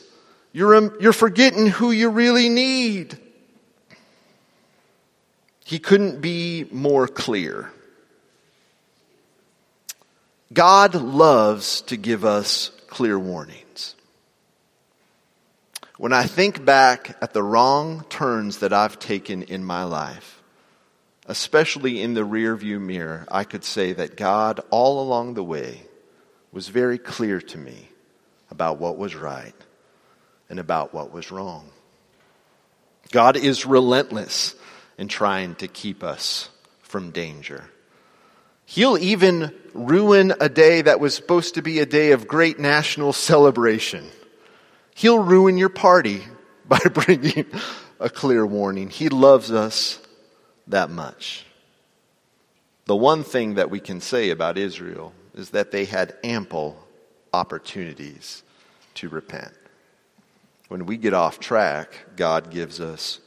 You're, 0.54 0.76
um, 0.76 0.98
you're 1.00 1.14
forgetting 1.14 1.68
who 1.68 1.92
you 1.92 2.10
really 2.10 2.50
need. 2.50 3.18
He 5.64 5.80
couldn't 5.80 6.20
be 6.20 6.66
more 6.72 7.08
clear. 7.08 7.72
God 10.54 10.96
loves 10.96 11.82
to 11.84 11.98
give 11.98 12.26
us 12.26 12.72
clear 12.88 13.18
warnings. 13.18 13.96
When 15.98 16.14
I 16.14 16.24
think 16.24 16.66
back 16.66 17.16
at 17.22 17.34
the 17.34 17.44
wrong 17.44 18.06
turns 18.10 18.58
that 18.58 18.74
I've 18.74 19.00
taken 19.00 19.44
in 19.44 19.64
my 19.64 19.84
life, 19.84 20.42
especially 21.28 22.02
in 22.02 22.16
the 22.16 22.26
rearview 22.26 22.82
mirror, 22.82 23.26
I 23.32 23.44
could 23.44 23.64
say 23.64 23.94
that 23.94 24.18
God, 24.18 24.60
all 24.72 25.02
along 25.02 25.36
the 25.36 25.44
way, 25.44 25.84
was 26.52 26.68
very 26.68 26.98
clear 26.98 27.40
to 27.40 27.58
me 27.58 27.88
about 28.50 28.80
what 28.80 28.98
was 28.98 29.16
right 29.16 29.54
and 30.50 30.60
about 30.60 30.94
what 30.94 31.14
was 31.14 31.32
wrong. 31.32 31.70
God 33.12 33.38
is 33.38 33.66
relentless 33.66 34.56
in 34.98 35.08
trying 35.08 35.56
to 35.56 35.68
keep 35.68 36.04
us 36.04 36.50
from 36.82 37.12
danger. 37.12 37.71
He'll 38.72 38.98
even 38.98 39.54
ruin 39.74 40.34
a 40.40 40.48
day 40.48 40.82
that 40.82 41.02
was 41.02 41.14
supposed 41.14 41.56
to 41.56 41.62
be 41.62 41.80
a 41.80 41.86
day 41.86 42.14
of 42.14 42.26
great 42.26 42.58
national 42.58 43.12
celebration. 43.12 44.10
He'll 44.96 45.20
ruin 45.20 45.58
your 45.58 45.68
party 45.68 46.24
by 46.70 46.80
bringing 46.80 47.48
a 48.00 48.10
clear 48.10 48.46
warning. 48.46 48.90
He 48.90 49.10
loves 49.10 49.52
us 49.52 50.00
that 50.68 50.90
much. 50.90 51.46
The 52.86 52.96
one 52.96 53.26
thing 53.26 53.56
that 53.56 53.70
we 53.70 53.82
can 53.82 54.00
say 54.00 54.30
about 54.30 54.58
Israel 54.58 55.12
is 55.36 55.50
that 55.50 55.72
they 55.72 55.84
had 55.84 56.16
ample 56.24 56.82
opportunities 57.34 58.42
to 58.94 59.10
repent. 59.10 59.52
When 60.70 60.86
we 60.86 60.96
get 60.96 61.14
off 61.14 61.42
track, 61.42 61.90
God 62.16 62.52
gives 62.52 62.80
us 62.80 63.20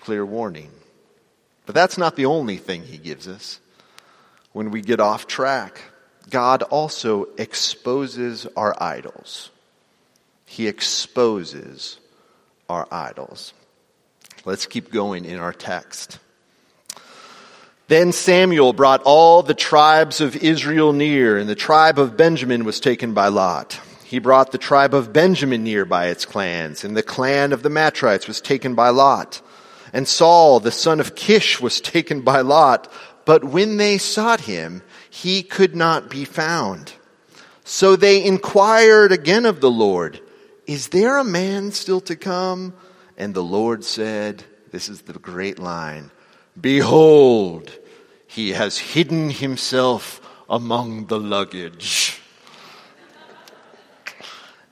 clear 0.00 0.26
warning. 0.26 0.72
But 1.64 1.74
that's 1.74 1.96
not 1.96 2.16
the 2.16 2.26
only 2.26 2.58
thing 2.58 2.82
He 2.82 2.98
gives 2.98 3.26
us 3.26 3.60
when 4.58 4.72
we 4.72 4.80
get 4.80 4.98
off 4.98 5.28
track, 5.28 5.80
God 6.30 6.64
also 6.64 7.28
exposes 7.38 8.44
our 8.56 8.74
idols. 8.82 9.50
He 10.46 10.66
exposes 10.66 11.98
our 12.68 12.88
idols. 12.90 13.52
Let's 14.44 14.66
keep 14.66 14.90
going 14.90 15.24
in 15.26 15.38
our 15.38 15.52
text. 15.52 16.18
Then 17.86 18.10
Samuel 18.10 18.72
brought 18.72 19.00
all 19.04 19.44
the 19.44 19.54
tribes 19.54 20.20
of 20.20 20.34
Israel 20.34 20.92
near, 20.92 21.38
and 21.38 21.48
the 21.48 21.54
tribe 21.54 22.00
of 22.00 22.16
Benjamin 22.16 22.64
was 22.64 22.80
taken 22.80 23.14
by 23.14 23.28
Lot. 23.28 23.80
He 24.02 24.18
brought 24.18 24.50
the 24.50 24.58
tribe 24.58 24.92
of 24.92 25.12
Benjamin 25.12 25.62
near 25.62 25.84
by 25.84 26.08
its 26.08 26.26
clans, 26.26 26.82
and 26.82 26.96
the 26.96 27.04
clan 27.04 27.52
of 27.52 27.62
the 27.62 27.70
Matrites 27.70 28.26
was 28.26 28.40
taken 28.40 28.74
by 28.74 28.88
Lot. 28.88 29.40
And 29.92 30.08
Saul, 30.08 30.60
the 30.60 30.72
son 30.72 30.98
of 30.98 31.14
Kish, 31.14 31.60
was 31.60 31.80
taken 31.96 32.22
by 32.22 32.40
Lot 32.40 32.92
but 33.28 33.44
when 33.44 33.76
they 33.76 33.98
sought 33.98 34.40
him, 34.40 34.80
he 35.10 35.42
could 35.42 35.76
not 35.76 36.08
be 36.08 36.24
found. 36.24 36.94
So 37.62 37.94
they 37.94 38.24
inquired 38.24 39.12
again 39.12 39.44
of 39.44 39.60
the 39.60 39.70
Lord, 39.70 40.22
Is 40.66 40.88
there 40.88 41.18
a 41.18 41.24
man 41.24 41.72
still 41.72 42.00
to 42.00 42.16
come? 42.16 42.72
And 43.18 43.34
the 43.34 43.42
Lord 43.42 43.84
said, 43.84 44.44
This 44.70 44.88
is 44.88 45.02
the 45.02 45.12
great 45.12 45.58
line 45.58 46.10
Behold, 46.58 47.70
he 48.26 48.52
has 48.52 48.78
hidden 48.78 49.28
himself 49.28 50.22
among 50.48 51.08
the 51.08 51.20
luggage. 51.20 52.22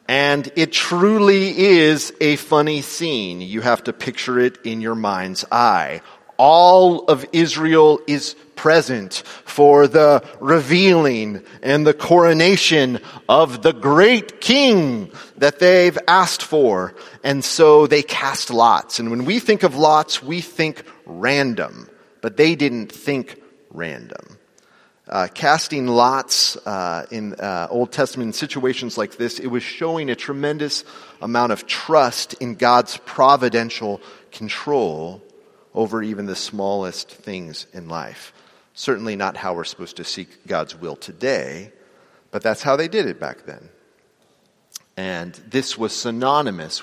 And 0.08 0.50
it 0.56 0.72
truly 0.72 1.58
is 1.58 2.14
a 2.22 2.36
funny 2.36 2.80
scene. 2.80 3.42
You 3.42 3.60
have 3.60 3.84
to 3.84 3.92
picture 3.92 4.38
it 4.38 4.56
in 4.64 4.80
your 4.80 4.94
mind's 4.94 5.44
eye. 5.52 6.00
All 6.38 7.04
of 7.06 7.26
Israel 7.32 8.00
is 8.06 8.34
present 8.56 9.22
for 9.44 9.86
the 9.86 10.25
revealing 10.40 11.44
and 11.62 11.86
the 11.86 11.94
coronation 11.94 12.98
of 13.28 13.62
the 13.62 13.72
great 13.72 14.40
king 14.40 15.12
that 15.36 15.58
they've 15.58 15.98
asked 16.08 16.42
for. 16.42 16.94
And 17.22 17.44
so 17.44 17.86
they 17.86 18.02
cast 18.02 18.50
lots. 18.50 18.98
And 18.98 19.10
when 19.10 19.25
we 19.25 19.38
think 19.38 19.62
of 19.62 19.76
lots, 19.76 20.22
we 20.22 20.40
think 20.40 20.82
random. 21.04 21.88
But 22.22 22.36
they 22.36 22.56
didn't 22.56 22.90
think 22.90 23.40
random. 23.70 24.38
Uh, 25.08 25.28
casting 25.32 25.86
lots 25.86 26.56
uh, 26.66 27.06
in 27.12 27.34
uh, 27.34 27.68
Old 27.70 27.92
Testament 27.92 28.34
situations 28.34 28.98
like 28.98 29.16
this, 29.16 29.38
it 29.38 29.46
was 29.46 29.62
showing 29.62 30.10
a 30.10 30.16
tremendous 30.16 30.84
amount 31.22 31.52
of 31.52 31.64
trust 31.66 32.34
in 32.34 32.56
God's 32.56 32.96
providential 33.04 34.00
control 34.32 35.22
over 35.75 36.02
even 36.02 36.26
the 36.26 36.34
smallest 36.34 37.08
things 37.08 37.68
in 37.72 37.88
life. 37.88 38.32
Certainly 38.76 39.16
not 39.16 39.38
how 39.38 39.54
we're 39.54 39.64
supposed 39.64 39.97
to 39.97 40.04
seek 40.04 40.47
God's 40.47 40.76
will 40.76 40.97
today, 40.97 41.73
but 42.30 42.42
that's 42.42 42.62
how 42.62 42.76
they 42.76 42.88
did 42.88 43.06
it 43.06 43.18
back 43.18 43.47
then. 43.47 43.71
And 44.99 45.33
this 45.49 45.78
was 45.78 45.97
synonymous 45.97 46.83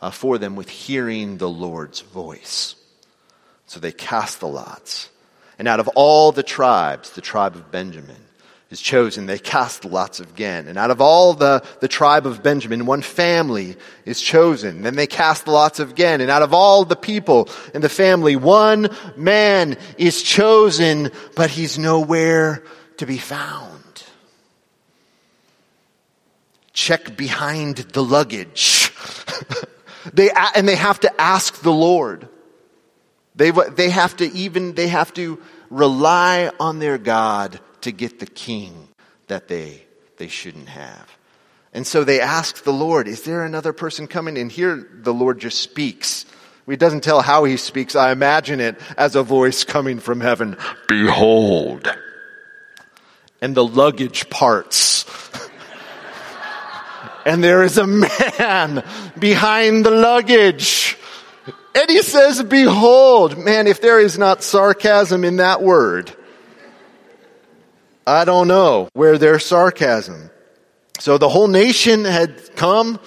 uh, 0.00 0.10
for 0.10 0.38
them 0.38 0.56
with 0.56 0.70
hearing 0.70 1.36
the 1.36 1.48
Lord's 1.48 2.00
voice. 2.00 2.74
So 3.66 3.80
they 3.80 3.92
cast 3.92 4.40
the 4.40 4.48
lots. 4.48 5.10
And 5.58 5.68
out 5.68 5.78
of 5.78 5.88
all 5.88 6.32
the 6.32 6.42
tribes, 6.42 7.10
the 7.10 7.20
tribe 7.20 7.54
of 7.54 7.70
Benjamin 7.70 8.24
is 8.70 8.80
chosen. 8.80 9.26
They 9.26 9.38
cast 9.38 9.84
lots 9.84 10.20
again. 10.20 10.68
And 10.68 10.78
out 10.78 10.92
of 10.92 11.00
all 11.00 11.34
the, 11.34 11.62
the 11.80 11.88
tribe 11.88 12.24
of 12.24 12.42
Benjamin, 12.42 12.86
one 12.86 13.02
family 13.02 13.76
is 14.04 14.20
chosen. 14.20 14.82
Then 14.82 14.94
they 14.94 15.08
cast 15.08 15.48
lots 15.48 15.80
again. 15.80 16.20
And 16.20 16.30
out 16.30 16.42
of 16.42 16.54
all 16.54 16.84
the 16.84 16.96
people 16.96 17.48
in 17.74 17.82
the 17.82 17.88
family, 17.88 18.36
one 18.36 18.88
man 19.16 19.76
is 19.98 20.22
chosen, 20.22 21.10
but 21.34 21.50
he's 21.50 21.78
nowhere 21.78 22.62
to 22.98 23.06
be 23.06 23.18
found. 23.18 24.04
Check 26.72 27.16
behind 27.16 27.78
the 27.78 28.04
luggage. 28.04 28.92
they, 30.14 30.30
and 30.54 30.68
they 30.68 30.76
have 30.76 31.00
to 31.00 31.20
ask 31.20 31.60
the 31.60 31.72
Lord. 31.72 32.28
They, 33.34 33.50
they 33.50 33.90
have 33.90 34.16
to 34.18 34.30
even, 34.32 34.74
they 34.74 34.86
have 34.86 35.12
to 35.14 35.42
rely 35.70 36.52
on 36.60 36.78
their 36.78 36.96
God 36.96 37.58
to 37.82 37.92
get 37.92 38.20
the 38.20 38.26
king 38.26 38.88
that 39.28 39.48
they, 39.48 39.84
they 40.16 40.28
shouldn't 40.28 40.68
have. 40.68 41.08
And 41.72 41.86
so 41.86 42.02
they 42.02 42.20
ask 42.20 42.64
the 42.64 42.72
Lord, 42.72 43.06
is 43.06 43.22
there 43.22 43.44
another 43.44 43.72
person 43.72 44.06
coming? 44.06 44.36
And 44.38 44.50
here 44.50 44.88
the 44.92 45.14
Lord 45.14 45.38
just 45.38 45.60
speaks. 45.60 46.26
He 46.68 46.76
doesn't 46.76 47.02
tell 47.02 47.20
how 47.20 47.44
he 47.44 47.56
speaks. 47.56 47.96
I 47.96 48.12
imagine 48.12 48.60
it 48.60 48.80
as 48.96 49.16
a 49.16 49.22
voice 49.22 49.64
coming 49.64 49.98
from 49.98 50.20
heaven. 50.20 50.56
Behold. 50.88 51.92
And 53.40 53.54
the 53.54 53.64
luggage 53.64 54.28
parts. 54.30 55.04
and 57.24 57.42
there 57.42 57.62
is 57.62 57.78
a 57.78 57.86
man 57.86 58.84
behind 59.18 59.86
the 59.86 59.90
luggage. 59.90 60.96
And 61.74 61.88
he 61.88 62.02
says, 62.02 62.42
Behold. 62.42 63.38
Man, 63.38 63.66
if 63.66 63.80
there 63.80 64.00
is 64.00 64.18
not 64.18 64.42
sarcasm 64.42 65.24
in 65.24 65.36
that 65.36 65.62
word, 65.62 66.14
I 68.10 68.24
don't 68.24 68.48
know 68.48 68.88
where 68.92 69.18
their 69.18 69.38
sarcasm. 69.38 70.30
So 70.98 71.16
the 71.16 71.28
whole 71.28 71.46
nation 71.46 72.04
had 72.04 72.56
come. 72.56 72.98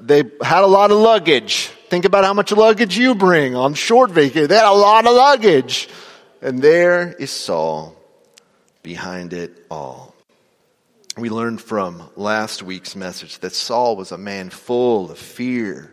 They 0.00 0.22
had 0.40 0.62
a 0.62 0.68
lot 0.68 0.92
of 0.92 0.98
luggage. 0.98 1.66
Think 1.88 2.04
about 2.04 2.24
how 2.24 2.32
much 2.32 2.52
luggage 2.52 2.96
you 2.96 3.16
bring 3.16 3.56
on 3.56 3.74
short 3.74 4.12
vacation. 4.12 4.48
They 4.48 4.54
had 4.54 4.70
a 4.70 4.72
lot 4.72 5.04
of 5.04 5.14
luggage. 5.14 5.88
And 6.40 6.62
there 6.62 7.12
is 7.12 7.30
Saul 7.32 7.96
behind 8.82 9.32
it 9.32 9.66
all. 9.68 10.14
We 11.18 11.28
learned 11.28 11.60
from 11.60 12.08
last 12.14 12.62
week's 12.62 12.94
message 12.94 13.40
that 13.40 13.52
Saul 13.52 13.96
was 13.96 14.12
a 14.12 14.18
man 14.18 14.50
full 14.50 15.10
of 15.10 15.18
fear 15.18 15.92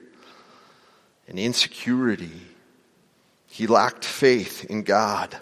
and 1.28 1.40
insecurity. 1.40 2.42
He 3.48 3.66
lacked 3.66 4.06
faith 4.06 4.66
in 4.66 4.84
God. 4.84 5.36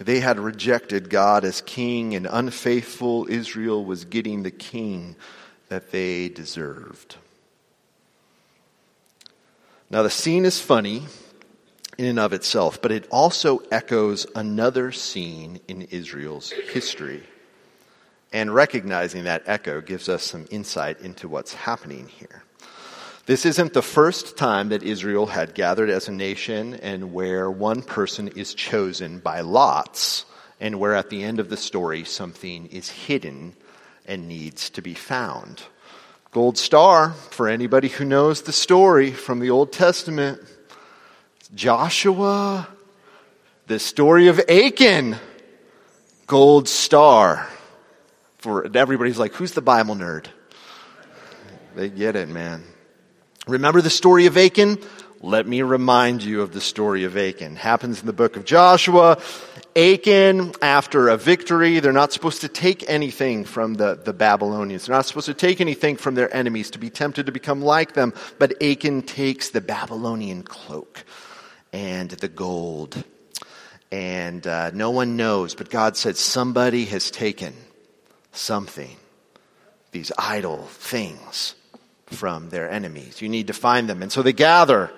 They 0.00 0.20
had 0.20 0.40
rejected 0.40 1.10
God 1.10 1.44
as 1.44 1.60
king, 1.60 2.14
and 2.14 2.26
unfaithful 2.28 3.26
Israel 3.28 3.84
was 3.84 4.06
getting 4.06 4.42
the 4.42 4.50
king 4.50 5.14
that 5.68 5.90
they 5.90 6.28
deserved. 6.30 7.16
Now, 9.90 10.02
the 10.02 10.10
scene 10.10 10.44
is 10.46 10.58
funny 10.60 11.02
in 11.98 12.06
and 12.06 12.18
of 12.18 12.32
itself, 12.32 12.80
but 12.80 12.92
it 12.92 13.06
also 13.10 13.58
echoes 13.70 14.26
another 14.34 14.90
scene 14.90 15.60
in 15.68 15.82
Israel's 15.82 16.50
history. 16.50 17.22
And 18.32 18.54
recognizing 18.54 19.24
that 19.24 19.42
echo 19.46 19.80
gives 19.80 20.08
us 20.08 20.22
some 20.22 20.46
insight 20.50 21.00
into 21.00 21.28
what's 21.28 21.52
happening 21.52 22.08
here. 22.08 22.44
This 23.30 23.46
isn't 23.46 23.74
the 23.74 23.80
first 23.80 24.36
time 24.36 24.70
that 24.70 24.82
Israel 24.82 25.26
had 25.26 25.54
gathered 25.54 25.88
as 25.88 26.08
a 26.08 26.12
nation 26.12 26.74
and 26.74 27.12
where 27.12 27.48
one 27.48 27.80
person 27.80 28.26
is 28.26 28.54
chosen 28.54 29.20
by 29.20 29.42
lots 29.42 30.24
and 30.58 30.80
where 30.80 30.96
at 30.96 31.10
the 31.10 31.22
end 31.22 31.38
of 31.38 31.48
the 31.48 31.56
story 31.56 32.02
something 32.02 32.66
is 32.66 32.88
hidden 32.90 33.54
and 34.04 34.26
needs 34.26 34.68
to 34.70 34.82
be 34.82 34.94
found. 34.94 35.62
Gold 36.32 36.58
star 36.58 37.10
for 37.30 37.46
anybody 37.46 37.86
who 37.86 38.04
knows 38.04 38.42
the 38.42 38.52
story 38.52 39.12
from 39.12 39.38
the 39.38 39.50
Old 39.50 39.70
Testament. 39.70 40.40
Joshua, 41.54 42.66
the 43.68 43.78
story 43.78 44.26
of 44.26 44.40
Achan. 44.48 45.14
Gold 46.26 46.68
star. 46.68 47.48
For 48.38 48.76
everybody's 48.76 49.20
like, 49.20 49.34
who's 49.34 49.52
the 49.52 49.62
Bible 49.62 49.94
nerd? 49.94 50.26
They 51.76 51.90
get 51.90 52.16
it, 52.16 52.28
man. 52.28 52.64
Remember 53.50 53.80
the 53.80 53.90
story 53.90 54.26
of 54.26 54.36
Achan? 54.36 54.78
Let 55.20 55.44
me 55.44 55.62
remind 55.62 56.22
you 56.22 56.42
of 56.42 56.52
the 56.52 56.60
story 56.60 57.02
of 57.02 57.16
Achan. 57.16 57.56
Happens 57.56 57.98
in 57.98 58.06
the 58.06 58.12
book 58.12 58.36
of 58.36 58.44
Joshua. 58.44 59.20
Achan, 59.74 60.52
after 60.62 61.08
a 61.08 61.16
victory, 61.16 61.80
they're 61.80 61.92
not 61.92 62.12
supposed 62.12 62.42
to 62.42 62.48
take 62.48 62.88
anything 62.88 63.44
from 63.44 63.74
the, 63.74 63.96
the 63.96 64.12
Babylonians. 64.12 64.86
They're 64.86 64.94
not 64.94 65.04
supposed 65.06 65.26
to 65.26 65.34
take 65.34 65.60
anything 65.60 65.96
from 65.96 66.14
their 66.14 66.32
enemies 66.32 66.70
to 66.70 66.78
be 66.78 66.90
tempted 66.90 67.26
to 67.26 67.32
become 67.32 67.60
like 67.60 67.94
them. 67.94 68.14
But 68.38 68.62
Achan 68.62 69.02
takes 69.02 69.50
the 69.50 69.60
Babylonian 69.60 70.44
cloak 70.44 71.04
and 71.72 72.08
the 72.08 72.28
gold. 72.28 73.02
And 73.90 74.46
uh, 74.46 74.70
no 74.70 74.92
one 74.92 75.16
knows, 75.16 75.56
but 75.56 75.70
God 75.70 75.96
said 75.96 76.16
somebody 76.16 76.84
has 76.84 77.10
taken 77.10 77.54
something, 78.30 78.96
these 79.90 80.12
idol 80.16 80.66
things 80.66 81.56
from 82.10 82.50
their 82.50 82.70
enemies. 82.70 83.22
You 83.22 83.28
need 83.28 83.46
to 83.48 83.52
find 83.52 83.88
them. 83.88 84.02
And 84.02 84.10
so 84.10 84.22
they 84.22 84.32
gather 84.32 84.90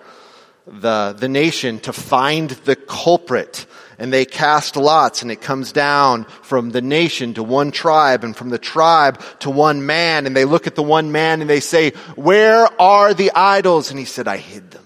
the, 0.67 1.15
the 1.19 1.29
nation 1.29 1.81
to 1.81 1.93
find 1.93 2.51
the 2.51 2.77
culprit. 2.77 3.67
And 3.99 4.13
they 4.13 4.25
cast 4.25 4.77
lots 4.77 5.23
and 5.23 5.31
it 5.31 5.41
comes 5.41 5.73
down 5.73 6.25
from 6.25 6.71
the 6.71 6.81
nation 6.81 7.35
to 7.35 7.43
one 7.43 7.71
tribe 7.71 8.25
and 8.25 8.37
from 8.37 8.49
the 8.49 8.59
tribe 8.59 9.23
to 9.41 9.51
one 9.51 9.87
man. 9.87 10.27
And 10.27 10.35
they 10.37 10.45
look 10.45 10.67
at 10.67 10.75
the 10.75 10.83
one 10.83 11.13
man 11.13 11.41
and 11.41 11.49
they 11.49 11.61
say, 11.61 11.91
where 12.17 12.69
are 12.81 13.15
the 13.15 13.31
idols? 13.35 13.91
And 13.91 13.99
he 13.99 14.05
said, 14.05 14.27
I 14.27 14.39
hid 14.39 14.71
them. 14.71 14.85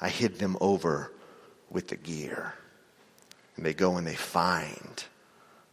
I 0.00 0.08
hid 0.08 0.38
them 0.38 0.58
over 0.60 1.10
with 1.70 1.88
the 1.88 1.96
gear. 1.96 2.52
And 3.56 3.64
they 3.64 3.72
go 3.72 3.96
and 3.96 4.06
they 4.06 4.14
find 4.14 5.04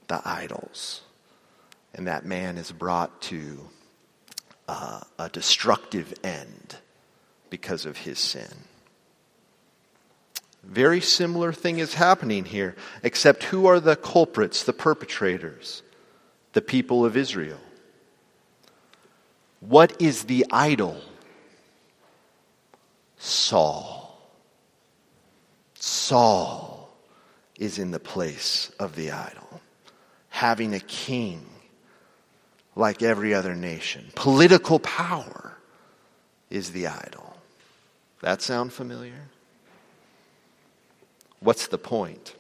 the 0.08 0.22
idols. 0.24 1.02
And 1.94 2.08
that 2.08 2.26
man 2.26 2.58
is 2.58 2.72
brought 2.72 3.22
to 3.24 3.60
uh, 4.68 5.02
a 5.20 5.30
destructive 5.30 6.14
end 6.24 6.78
because 7.50 7.86
of 7.86 7.98
his 7.98 8.20
sin. 8.20 8.50
Very 10.64 11.02
similar 11.02 11.52
thing 11.52 11.80
is 11.80 11.96
happening 11.96 12.46
here, 12.46 12.76
except 13.04 13.44
who 13.46 13.66
are 13.66 13.80
the 13.80 13.96
culprits, 13.96 14.64
the 14.64 14.74
perpetrators? 14.74 15.84
The 16.54 16.62
people 16.62 17.04
of 17.06 17.18
Israel. 17.18 17.60
What 19.60 20.02
is 20.02 20.24
the 20.24 20.46
idol? 20.52 21.02
Saul. 23.18 24.18
Saul 25.76 26.90
is 27.58 27.78
in 27.78 27.92
the 27.92 28.00
place 28.00 28.72
of 28.80 28.96
the 28.96 29.12
idol, 29.12 29.62
having 30.30 30.74
a 30.74 30.80
king 30.80 31.46
like 32.76 33.02
every 33.04 33.34
other 33.34 33.56
nation. 33.56 34.12
Political 34.16 34.80
power 34.80 35.58
is 36.50 36.72
the 36.72 36.88
idol. 36.88 37.38
That 38.22 38.42
sound 38.42 38.74
familiar? 38.74 39.30
What's 41.40 41.68
the 41.68 41.78
point? 41.78 42.36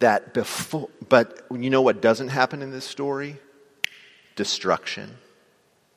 That 0.00 0.34
before, 0.34 0.88
but 1.08 1.46
you 1.52 1.70
know 1.70 1.82
what 1.82 2.02
doesn't 2.02 2.28
happen 2.28 2.62
in 2.62 2.72
this 2.72 2.84
story? 2.84 3.38
Destruction. 4.36 5.16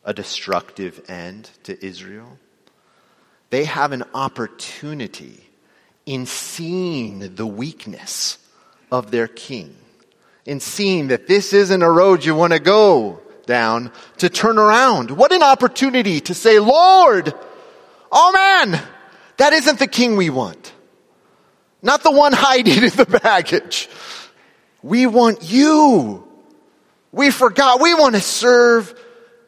a 0.07 0.13
destructive 0.13 1.01
end 1.09 1.49
to 1.63 1.85
Israel. 1.85 2.39
They 3.49 3.65
have 3.65 3.91
an 3.91 4.03
opportunity 4.13 5.49
in 6.05 6.25
seeing 6.25 7.35
the 7.35 7.45
weakness 7.45 8.37
of 8.89 9.11
their 9.11 9.27
king, 9.27 9.75
in 10.47 10.61
seeing 10.61 11.09
that 11.09 11.27
this 11.27 11.51
isn't 11.51 11.81
a 11.83 11.91
road 11.91 12.23
you 12.23 12.33
want 12.33 12.53
to 12.53 12.59
go 12.59 13.19
down, 13.45 13.91
to 14.17 14.29
turn 14.29 14.57
around. 14.57 15.11
What 15.11 15.33
an 15.33 15.43
opportunity 15.43 16.21
to 16.21 16.33
say, 16.33 16.57
Lord, 16.57 17.33
oh 18.11 18.31
man, 18.31 18.81
that 19.37 19.53
isn't 19.53 19.77
the 19.77 19.87
king 19.87 20.15
we 20.15 20.29
want. 20.29 20.73
Not 21.81 22.01
the 22.01 22.11
one 22.11 22.33
hiding 22.35 22.81
in 22.81 22.89
the 22.89 23.05
baggage. 23.05 23.89
We 24.81 25.05
want 25.05 25.43
you. 25.43 26.25
We 27.11 27.29
forgot. 27.29 27.81
We 27.81 27.93
want 27.93 28.15
to 28.15 28.21
serve 28.21 28.97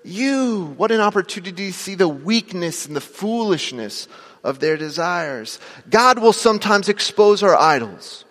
you. 0.04 0.74
What 0.76 0.92
an 0.92 1.00
opportunity 1.00 1.68
to 1.68 1.74
see 1.74 1.96
the 1.96 2.10
weakness 2.10 2.86
and 2.86 2.96
the 2.96 3.02
foolishness 3.02 4.10
of 4.44 4.60
their 4.60 4.76
desires. 4.76 5.60
God 5.90 6.20
will 6.20 6.34
sometimes 6.34 6.90
expose 6.90 7.42
our 7.42 7.56
idols, 7.56 8.26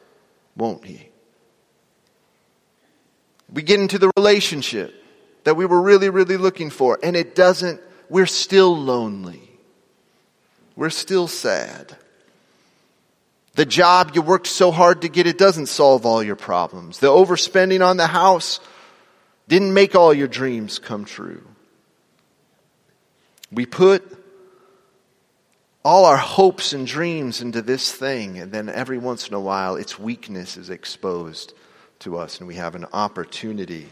won't 0.55 0.85
He? 0.85 1.08
We 3.53 3.63
get 3.63 3.81
into 3.81 3.99
the 3.99 4.11
relationship 4.17 4.95
that 5.45 5.57
we 5.57 5.65
were 5.65 5.81
really, 5.81 6.11
really 6.11 6.37
looking 6.37 6.71
for, 6.71 6.99
and 7.03 7.17
it 7.17 7.35
doesn't, 7.35 7.81
we're 8.09 8.27
still 8.27 8.77
lonely. 8.77 9.49
We're 10.77 10.91
still 10.91 11.29
sad. 11.29 11.97
The 13.55 13.67
job 13.67 14.13
you 14.15 14.23
worked 14.23 14.47
so 14.47 14.71
hard 14.71 15.03
to 15.03 15.09
get, 15.09 15.27
it 15.27 15.39
doesn't 15.39 15.67
solve 15.67 16.07
all 16.07 16.23
your 16.23 16.37
problems. 16.37 16.99
The 16.99 17.09
overspending 17.09 17.85
on 17.85 17.97
the 17.97 18.07
house 18.07 18.61
didn't 19.49 19.75
make 19.75 19.95
all 19.95 20.13
your 20.13 20.29
dreams 20.29 20.79
come 20.79 21.05
true. 21.05 21.45
We 23.51 23.67
put 23.67 24.05
all 25.85 26.05
our 26.05 26.19
hopes 26.19 26.75
and 26.75 26.87
dreams 26.87 27.41
into 27.41 27.63
this 27.63 27.91
thing, 27.91 28.39
and 28.39 28.53
then 28.53 28.69
every 28.69 28.99
once 28.99 29.27
in 29.27 29.35
a 29.35 29.41
while, 29.41 29.77
its 29.77 29.99
weakness 29.99 30.57
is 30.57 30.69
exposed 30.69 31.55
to 32.01 32.19
us, 32.19 32.39
and 32.39 32.49
we 32.49 32.55
have 32.55 32.75
an 32.75 32.87
opportunity 32.93 33.89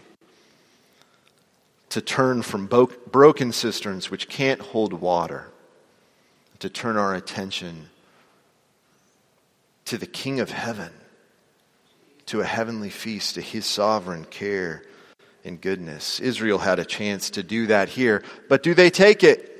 to 1.88 2.00
turn 2.00 2.42
from 2.42 2.66
broken 2.66 3.52
cisterns 3.52 4.10
which 4.10 4.28
can't 4.28 4.60
hold 4.60 4.92
water, 4.92 5.48
to 6.58 6.68
turn 6.68 6.96
our 6.96 7.14
attention 7.14 7.88
to 9.84 9.96
the 9.96 10.06
King 10.06 10.40
of 10.40 10.50
heaven, 10.50 10.92
to 12.26 12.40
a 12.40 12.44
heavenly 12.44 12.90
feast, 12.90 13.36
to 13.36 13.40
his 13.40 13.64
sovereign 13.64 14.24
care 14.24 14.82
and 15.44 15.60
goodness. 15.60 16.18
Israel 16.20 16.58
had 16.58 16.78
a 16.78 16.84
chance 16.84 17.30
to 17.30 17.42
do 17.42 17.68
that 17.68 17.88
here, 17.88 18.22
but 18.48 18.62
do 18.62 18.74
they 18.74 18.90
take 18.90 19.22
it? 19.22 19.52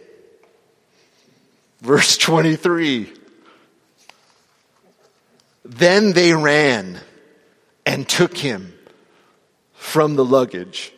Verse 1.81 2.17
23. 2.19 3.13
Then 5.65 6.13
they 6.13 6.33
ran 6.33 7.01
and 7.87 8.07
took 8.09 8.37
him 8.37 8.77
from 9.73 10.17
the 10.17 10.25
luggage. 10.25 10.93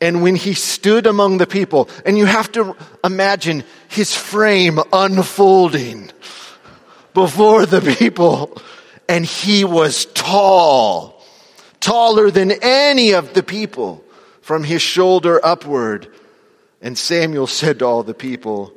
And 0.00 0.22
when 0.22 0.36
he 0.36 0.54
stood 0.54 1.06
among 1.06 1.38
the 1.38 1.46
people, 1.46 1.88
and 2.06 2.16
you 2.16 2.26
have 2.26 2.50
to 2.52 2.76
imagine 3.04 3.64
his 3.88 4.16
frame 4.16 4.80
unfolding 4.92 6.10
before 7.14 7.66
the 7.66 7.80
people. 7.80 8.56
And 9.08 9.26
he 9.26 9.64
was 9.64 10.06
tall, 10.06 11.22
taller 11.80 12.30
than 12.30 12.52
any 12.62 13.12
of 13.12 13.34
the 13.34 13.42
people 13.42 14.04
from 14.40 14.64
his 14.64 14.80
shoulder 14.80 15.44
upward. 15.44 16.08
And 16.80 16.96
Samuel 16.96 17.46
said 17.46 17.80
to 17.80 17.86
all 17.86 18.02
the 18.02 18.14
people, 18.14 18.72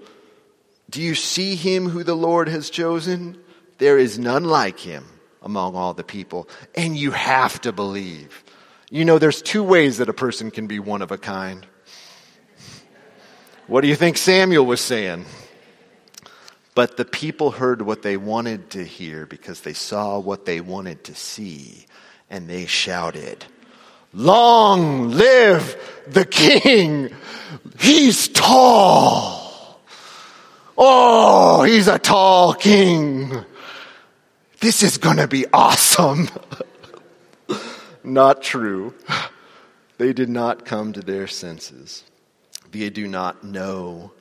Do 0.90 1.02
you 1.02 1.16
see 1.16 1.56
him 1.56 1.90
who 1.90 2.04
the 2.04 2.16
Lord 2.16 2.50
has 2.50 2.70
chosen? 2.70 3.38
There 3.78 3.98
is 3.98 4.20
none 4.20 4.46
like 4.46 4.80
him 4.80 5.06
among 5.46 5.76
all 5.76 5.94
the 5.94 6.04
people. 6.04 6.50
And 6.74 6.98
you 6.98 7.12
have 7.12 7.62
to 7.62 7.72
believe. 7.72 8.44
You 8.90 9.06
know, 9.06 9.20
there's 9.20 9.42
two 9.42 9.64
ways 9.64 10.00
that 10.00 10.10
a 10.10 10.14
person 10.14 10.52
can 10.52 10.68
be 10.68 10.80
one 10.80 11.02
of 11.02 11.12
a 11.12 11.18
kind. 11.18 11.66
What 13.68 13.82
do 13.82 13.88
you 13.88 13.96
think 13.96 14.18
Samuel 14.18 14.66
was 14.66 14.82
saying? 14.82 15.26
But 16.76 16.98
the 16.98 17.06
people 17.06 17.52
heard 17.52 17.82
what 17.82 18.02
they 18.02 18.18
wanted 18.18 18.72
to 18.72 18.84
hear 18.84 19.26
because 19.26 19.62
they 19.62 19.74
saw 19.74 20.20
what 20.20 20.46
they 20.46 20.60
wanted 20.60 21.06
to 21.06 21.16
see, 21.16 21.86
and 22.30 22.50
they 22.50 22.66
shouted, 22.66 23.46
Long 24.14 25.12
live 25.12 26.04
the 26.08 26.26
king! 26.26 27.14
He's 27.80 28.28
tall! 28.28 29.82
Oh, 30.78 31.64
he's 31.64 31.88
a 31.88 31.98
tall 31.98 32.54
king! 32.54 33.46
This 34.66 34.82
is 34.82 34.98
gonna 34.98 35.28
be 35.28 35.46
awesome! 35.54 36.28
not 38.04 38.42
true. 38.42 38.96
They 40.00 40.12
did 40.12 40.28
not 40.28 40.66
come 40.66 40.92
to 40.94 41.02
their 41.02 41.28
senses. 41.28 42.04
They 42.72 42.90
do 42.90 43.08
not 43.08 43.44
know 43.44 44.12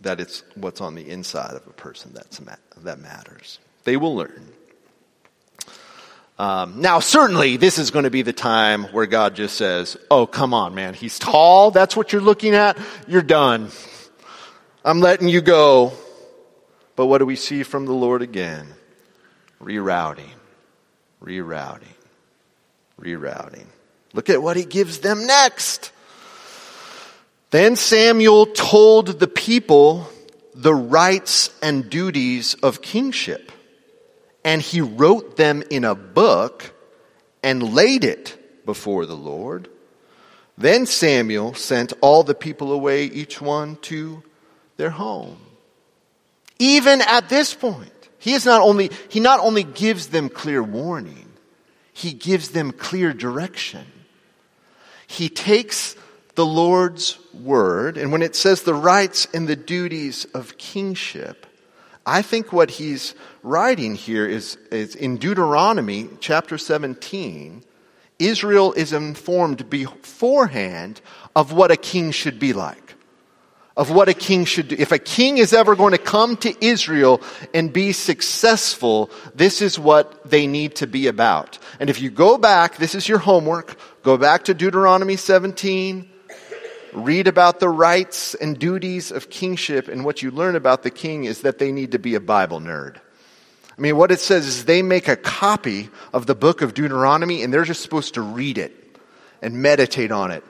that 0.00 0.18
it's 0.18 0.44
what's 0.54 0.80
on 0.80 0.94
the 0.94 1.10
inside 1.10 1.50
of 1.50 1.66
a 1.66 1.72
person 1.72 2.12
that's, 2.14 2.40
that 2.84 2.98
matters. 2.98 3.58
They 3.84 3.98
will 3.98 4.16
learn. 4.16 4.50
Um, 6.38 6.80
now, 6.80 7.00
certainly, 7.00 7.58
this 7.58 7.78
is 7.78 7.90
going 7.90 8.04
to 8.04 8.10
be 8.10 8.22
the 8.22 8.32
time 8.32 8.84
where 8.94 9.04
God 9.04 9.36
just 9.36 9.58
says, 9.58 9.98
Oh, 10.10 10.26
come 10.26 10.54
on, 10.54 10.74
man. 10.74 10.94
He's 10.94 11.18
tall. 11.18 11.70
That's 11.70 11.94
what 11.94 12.14
you're 12.14 12.22
looking 12.22 12.54
at. 12.54 12.78
You're 13.06 13.20
done. 13.20 13.68
I'm 14.86 15.00
letting 15.00 15.28
you 15.28 15.42
go. 15.42 15.92
But 16.96 17.08
what 17.08 17.18
do 17.18 17.26
we 17.26 17.36
see 17.36 17.62
from 17.62 17.84
the 17.84 17.92
Lord 17.92 18.22
again? 18.22 18.68
Rerouting, 19.60 20.34
rerouting, 21.22 21.94
rerouting. 23.00 23.66
Look 24.12 24.30
at 24.30 24.42
what 24.42 24.56
he 24.56 24.64
gives 24.64 24.98
them 24.98 25.26
next. 25.26 25.90
Then 27.50 27.76
Samuel 27.76 28.46
told 28.46 29.20
the 29.20 29.28
people 29.28 30.08
the 30.54 30.74
rights 30.74 31.50
and 31.62 31.88
duties 31.88 32.54
of 32.54 32.82
kingship, 32.82 33.50
and 34.44 34.60
he 34.60 34.80
wrote 34.80 35.36
them 35.36 35.62
in 35.70 35.84
a 35.84 35.94
book 35.94 36.72
and 37.42 37.74
laid 37.74 38.04
it 38.04 38.64
before 38.64 39.06
the 39.06 39.16
Lord. 39.16 39.68
Then 40.56 40.86
Samuel 40.86 41.54
sent 41.54 41.92
all 42.00 42.22
the 42.22 42.34
people 42.34 42.72
away, 42.72 43.04
each 43.04 43.40
one 43.40 43.76
to 43.82 44.22
their 44.76 44.90
home. 44.90 45.38
Even 46.58 47.00
at 47.02 47.28
this 47.28 47.54
point, 47.54 47.90
he 48.24 48.32
is 48.32 48.46
not 48.46 48.62
only, 48.62 48.90
he 49.10 49.20
not 49.20 49.38
only 49.40 49.64
gives 49.64 50.06
them 50.06 50.30
clear 50.30 50.62
warning, 50.62 51.28
he 51.92 52.14
gives 52.14 52.48
them 52.48 52.72
clear 52.72 53.12
direction. 53.12 53.84
He 55.06 55.28
takes 55.28 55.94
the 56.34 56.46
Lord's 56.46 57.18
word, 57.34 57.98
and 57.98 58.10
when 58.10 58.22
it 58.22 58.34
says 58.34 58.62
the 58.62 58.72
rights 58.72 59.28
and 59.34 59.46
the 59.46 59.56
duties 59.56 60.24
of 60.32 60.56
kingship, 60.56 61.46
I 62.06 62.22
think 62.22 62.50
what 62.50 62.70
he's 62.70 63.14
writing 63.42 63.94
here 63.94 64.26
is, 64.26 64.56
is 64.70 64.94
in 64.94 65.18
Deuteronomy 65.18 66.08
chapter 66.18 66.56
17, 66.56 67.62
Israel 68.18 68.72
is 68.72 68.94
informed 68.94 69.68
beforehand 69.68 71.02
of 71.36 71.52
what 71.52 71.70
a 71.70 71.76
king 71.76 72.10
should 72.10 72.38
be 72.38 72.54
like. 72.54 72.83
Of 73.76 73.90
what 73.90 74.08
a 74.08 74.14
king 74.14 74.44
should 74.44 74.68
do. 74.68 74.76
If 74.78 74.92
a 74.92 75.00
king 75.00 75.38
is 75.38 75.52
ever 75.52 75.74
going 75.74 75.92
to 75.92 75.98
come 75.98 76.36
to 76.38 76.64
Israel 76.64 77.20
and 77.52 77.72
be 77.72 77.92
successful, 77.92 79.10
this 79.34 79.60
is 79.60 79.78
what 79.78 80.30
they 80.30 80.46
need 80.46 80.76
to 80.76 80.86
be 80.86 81.08
about. 81.08 81.58
And 81.80 81.90
if 81.90 82.00
you 82.00 82.10
go 82.10 82.38
back, 82.38 82.76
this 82.76 82.94
is 82.94 83.08
your 83.08 83.18
homework, 83.18 83.76
go 84.04 84.16
back 84.16 84.44
to 84.44 84.54
Deuteronomy 84.54 85.16
17, 85.16 86.08
read 86.92 87.26
about 87.26 87.58
the 87.58 87.68
rights 87.68 88.36
and 88.36 88.56
duties 88.56 89.10
of 89.10 89.28
kingship, 89.28 89.88
and 89.88 90.04
what 90.04 90.22
you 90.22 90.30
learn 90.30 90.54
about 90.54 90.84
the 90.84 90.90
king 90.90 91.24
is 91.24 91.40
that 91.40 91.58
they 91.58 91.72
need 91.72 91.92
to 91.92 91.98
be 91.98 92.14
a 92.14 92.20
Bible 92.20 92.60
nerd. 92.60 92.98
I 93.76 93.80
mean, 93.80 93.96
what 93.96 94.12
it 94.12 94.20
says 94.20 94.46
is 94.46 94.66
they 94.66 94.82
make 94.82 95.08
a 95.08 95.16
copy 95.16 95.88
of 96.12 96.26
the 96.26 96.36
book 96.36 96.62
of 96.62 96.74
Deuteronomy 96.74 97.42
and 97.42 97.52
they're 97.52 97.64
just 97.64 97.82
supposed 97.82 98.14
to 98.14 98.22
read 98.22 98.56
it 98.56 98.72
and 99.42 99.60
meditate 99.60 100.12
on 100.12 100.30
it 100.30 100.44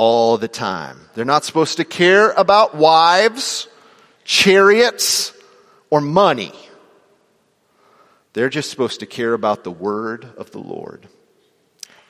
all 0.00 0.38
the 0.38 0.48
time. 0.48 0.98
They're 1.12 1.26
not 1.26 1.44
supposed 1.44 1.76
to 1.76 1.84
care 1.84 2.30
about 2.30 2.74
wives, 2.74 3.68
chariots, 4.24 5.34
or 5.90 6.00
money. 6.00 6.54
They're 8.32 8.48
just 8.48 8.70
supposed 8.70 9.00
to 9.00 9.06
care 9.06 9.34
about 9.34 9.62
the 9.62 9.70
word 9.70 10.26
of 10.38 10.52
the 10.52 10.58
Lord. 10.58 11.06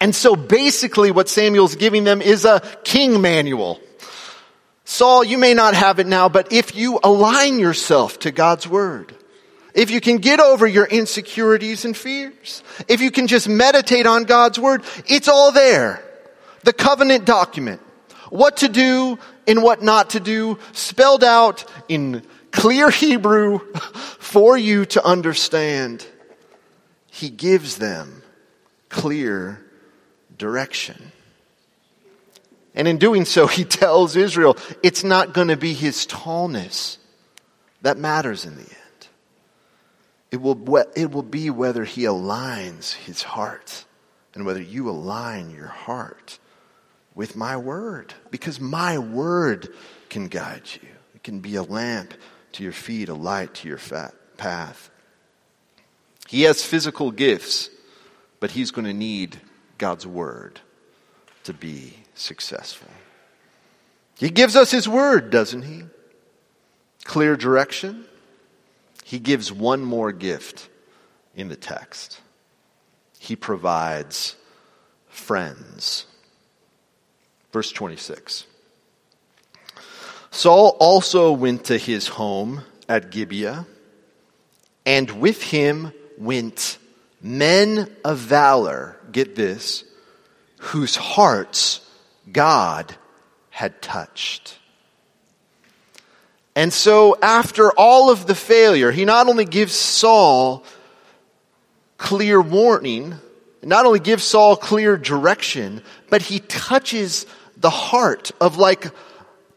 And 0.01 0.15
so 0.15 0.37
basically 0.37 1.11
what 1.11 1.29
Samuel's 1.29 1.75
giving 1.75 2.05
them 2.05 2.23
is 2.23 2.45
a 2.45 2.61
king 2.85 3.21
manual. 3.21 3.81
Saul, 4.85 5.25
you 5.25 5.37
may 5.37 5.55
not 5.55 5.75
have 5.75 5.99
it 5.99 6.07
now, 6.07 6.29
but 6.29 6.53
if 6.53 6.77
you 6.77 7.01
align 7.03 7.59
yourself 7.59 8.21
to 8.21 8.31
God's 8.31 8.69
word, 8.69 9.13
if 9.75 9.91
you 9.91 10.01
can 10.01 10.19
get 10.19 10.39
over 10.39 10.65
your 10.65 10.87
insecurities 10.87 11.85
and 11.85 11.97
fears, 11.97 12.63
if 12.87 13.01
you 13.01 13.11
can 13.11 13.27
just 13.27 13.49
meditate 13.49 14.07
on 14.07 14.27
God's 14.27 14.61
word, 14.61 14.85
it's 15.09 15.27
all 15.27 15.51
there. 15.51 16.05
The 16.65 16.73
covenant 16.73 17.25
document. 17.25 17.81
What 18.31 18.59
to 18.59 18.69
do 18.69 19.19
and 19.47 19.63
what 19.63 19.83
not 19.83 20.11
to 20.11 20.21
do, 20.21 20.59
spelled 20.73 21.25
out 21.25 21.65
in 21.89 22.23
clear 22.53 22.91
Hebrew 22.91 23.59
for 24.19 24.57
you 24.57 24.85
to 24.87 25.05
understand. 25.05 26.07
He 27.07 27.31
gives 27.31 27.79
them 27.79 28.23
clear 28.89 29.65
direction. 30.37 31.13
And 32.75 32.87
in 32.87 32.99
doing 32.99 33.25
so, 33.25 33.47
he 33.47 33.65
tells 33.65 34.17
Israel 34.17 34.57
it's 34.83 35.03
not 35.03 35.33
going 35.33 35.49
to 35.49 35.57
be 35.57 35.75
his 35.75 36.07
tallness 36.07 36.99
that 37.83 37.97
matters 37.97 38.45
in 38.45 38.57
the 38.57 38.63
end. 38.63 39.09
It 40.31 40.41
will, 40.41 40.79
it 40.95 41.11
will 41.11 41.23
be 41.23 41.51
whether 41.51 41.85
he 41.85 42.03
aligns 42.03 42.95
his 42.95 43.23
heart 43.23 43.85
and 44.35 44.47
whether 44.47 44.63
you 44.63 44.89
align 44.89 45.51
your 45.51 45.67
heart 45.67 46.39
with 47.15 47.37
my 47.37 47.57
word. 47.57 48.15
Because 48.31 48.61
my 48.61 48.99
word 48.99 49.69
can 50.09 50.29
guide 50.29 50.69
you, 50.81 50.89
it 51.15 51.23
can 51.23 51.41
be 51.41 51.57
a 51.57 51.63
lamp 51.63 52.15
to 52.53 52.63
your 52.63 52.73
feet, 52.73 53.09
a 53.09 53.15
light 53.15 53.55
to 53.55 53.69
your 53.69 53.81
path. 54.37 54.91
He 56.29 56.43
has 56.43 56.65
physical 56.65 57.11
gifts, 57.11 57.71
but 58.39 58.53
he's 58.53 58.71
going 58.71 58.87
to 58.87 58.95
need 58.95 59.41
God's 59.79 60.07
word 60.07 60.61
to 61.45 61.53
be 61.53 61.95
successful. 62.15 62.89
He 64.19 64.31
gives 64.31 64.55
us 64.55 64.71
his 64.71 64.89
word, 64.89 65.31
doesn't 65.31 65.63
he? 65.63 65.85
Clear 67.05 67.37
direction 67.37 68.05
he 69.11 69.19
gives 69.19 69.51
one 69.53 69.83
more 69.83 70.13
gift 70.13 70.69
in 71.35 71.49
the 71.49 71.57
text. 71.57 72.21
He 73.19 73.35
provides 73.35 74.37
friends. 75.09 76.07
Verse 77.53 77.73
26. 77.73 78.47
Saul 80.31 80.77
also 80.79 81.33
went 81.33 81.65
to 81.65 81.77
his 81.77 82.09
home 82.09 82.63
at 82.89 83.11
Gibeah, 83.11 83.67
and 84.87 85.11
with 85.21 85.43
him 85.43 85.93
went 86.19 86.79
men 87.21 87.91
of 88.05 88.19
valor, 88.19 88.97
get 89.11 89.35
this, 89.35 89.85
whose 90.59 90.97
hearts 90.97 91.81
God 92.31 92.95
had 93.51 93.83
touched. 93.83 94.59
And 96.55 96.73
so, 96.73 97.17
after 97.23 97.71
all 97.73 98.11
of 98.11 98.27
the 98.27 98.35
failure, 98.35 98.91
he 98.91 99.05
not 99.05 99.29
only 99.29 99.45
gives 99.45 99.75
Saul 99.75 100.65
clear 101.97 102.41
warning, 102.41 103.15
not 103.63 103.87
only 103.87 104.01
gives 104.01 104.25
Saul 104.25 104.57
clear 104.57 104.97
direction, 104.97 105.83
but 106.09 106.23
he 106.23 106.41
touches 106.41 107.27
the 107.61 107.71
heart 107.71 108.33
of 108.41 108.57
like 108.57 108.87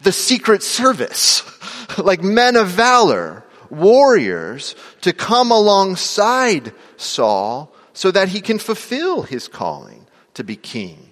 the 0.02 0.12
secret 0.12 0.62
service, 0.64 1.44
like 1.98 2.22
men 2.22 2.56
of 2.56 2.68
valor, 2.68 3.44
warriors, 3.70 4.76
to 5.02 5.14
come 5.14 5.52
alongside 5.52 6.74
Saul 6.98 7.74
so 7.94 8.12
that 8.12 8.30
he 8.30 8.42
can 8.42 8.60
fulfill 8.60 9.24
his 9.24 9.48
calling 9.48 10.06
to 10.34 10.44
be 10.44 10.56
king 10.56 11.10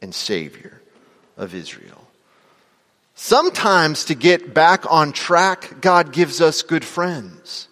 and 0.00 0.14
savior 0.14 0.80
of 1.36 1.54
Israel. 1.54 2.06
Sometimes 3.14 4.06
to 4.06 4.14
get 4.14 4.54
back 4.54 4.90
on 4.90 5.12
track, 5.12 5.80
God 5.82 6.12
gives 6.12 6.40
us 6.40 6.62
good 6.62 6.84
friends. 6.84 7.68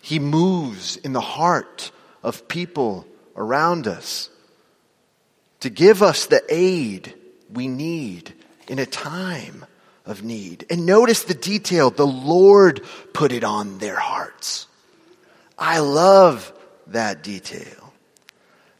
He 0.00 0.18
moves 0.18 0.96
in 0.96 1.12
the 1.12 1.20
heart 1.20 1.90
of 2.22 2.46
people 2.46 3.06
around 3.34 3.88
us 3.88 4.30
to 5.60 5.70
give 5.70 6.02
us 6.02 6.26
the 6.26 6.42
aid 6.48 7.14
we 7.52 7.68
need 7.68 8.32
in 8.68 8.78
a 8.78 8.86
time 8.86 9.64
of 10.06 10.22
need. 10.22 10.66
And 10.70 10.86
notice 10.86 11.24
the 11.24 11.34
detail 11.34 11.90
the 11.90 12.06
Lord 12.06 12.82
put 13.12 13.32
it 13.32 13.44
on 13.44 13.78
their 13.78 13.96
hearts. 13.96 14.66
I 15.58 15.80
love 15.80 16.52
that 16.88 17.22
detail. 17.22 17.92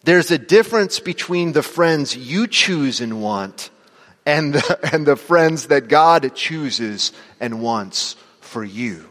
There's 0.03 0.31
a 0.31 0.39
difference 0.39 0.99
between 0.99 1.53
the 1.53 1.63
friends 1.63 2.17
you 2.17 2.47
choose 2.47 3.01
and 3.03 3.21
want 3.21 3.71
and 4.25 4.55
the, 4.55 4.79
and 4.93 5.07
the 5.07 5.17
friends 5.17 5.67
that 5.67 5.89
God 5.89 6.35
chooses 6.35 7.13
and 7.39 7.61
wants 7.61 8.17
for 8.41 8.65
you. 8.65 9.10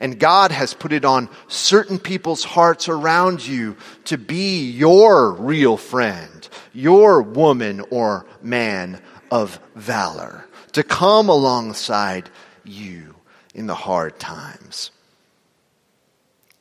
And 0.00 0.18
God 0.18 0.52
has 0.52 0.74
put 0.74 0.92
it 0.92 1.04
on 1.04 1.28
certain 1.48 1.98
people's 1.98 2.44
hearts 2.44 2.88
around 2.88 3.46
you 3.46 3.76
to 4.04 4.18
be 4.18 4.70
your 4.70 5.32
real 5.32 5.76
friend, 5.76 6.48
your 6.72 7.22
woman 7.22 7.82
or 7.90 8.26
man 8.42 9.00
of 9.30 9.60
valor, 9.74 10.46
to 10.72 10.82
come 10.82 11.28
alongside 11.28 12.30
you 12.64 13.14
in 13.54 13.66
the 13.66 13.74
hard 13.74 14.18
times. 14.18 14.90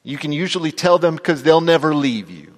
You 0.04 0.18
can 0.18 0.32
usually 0.32 0.72
tell 0.72 0.98
them 0.98 1.16
because 1.16 1.44
they'll 1.44 1.62
never 1.62 1.94
leave 1.94 2.30
you. 2.30 2.54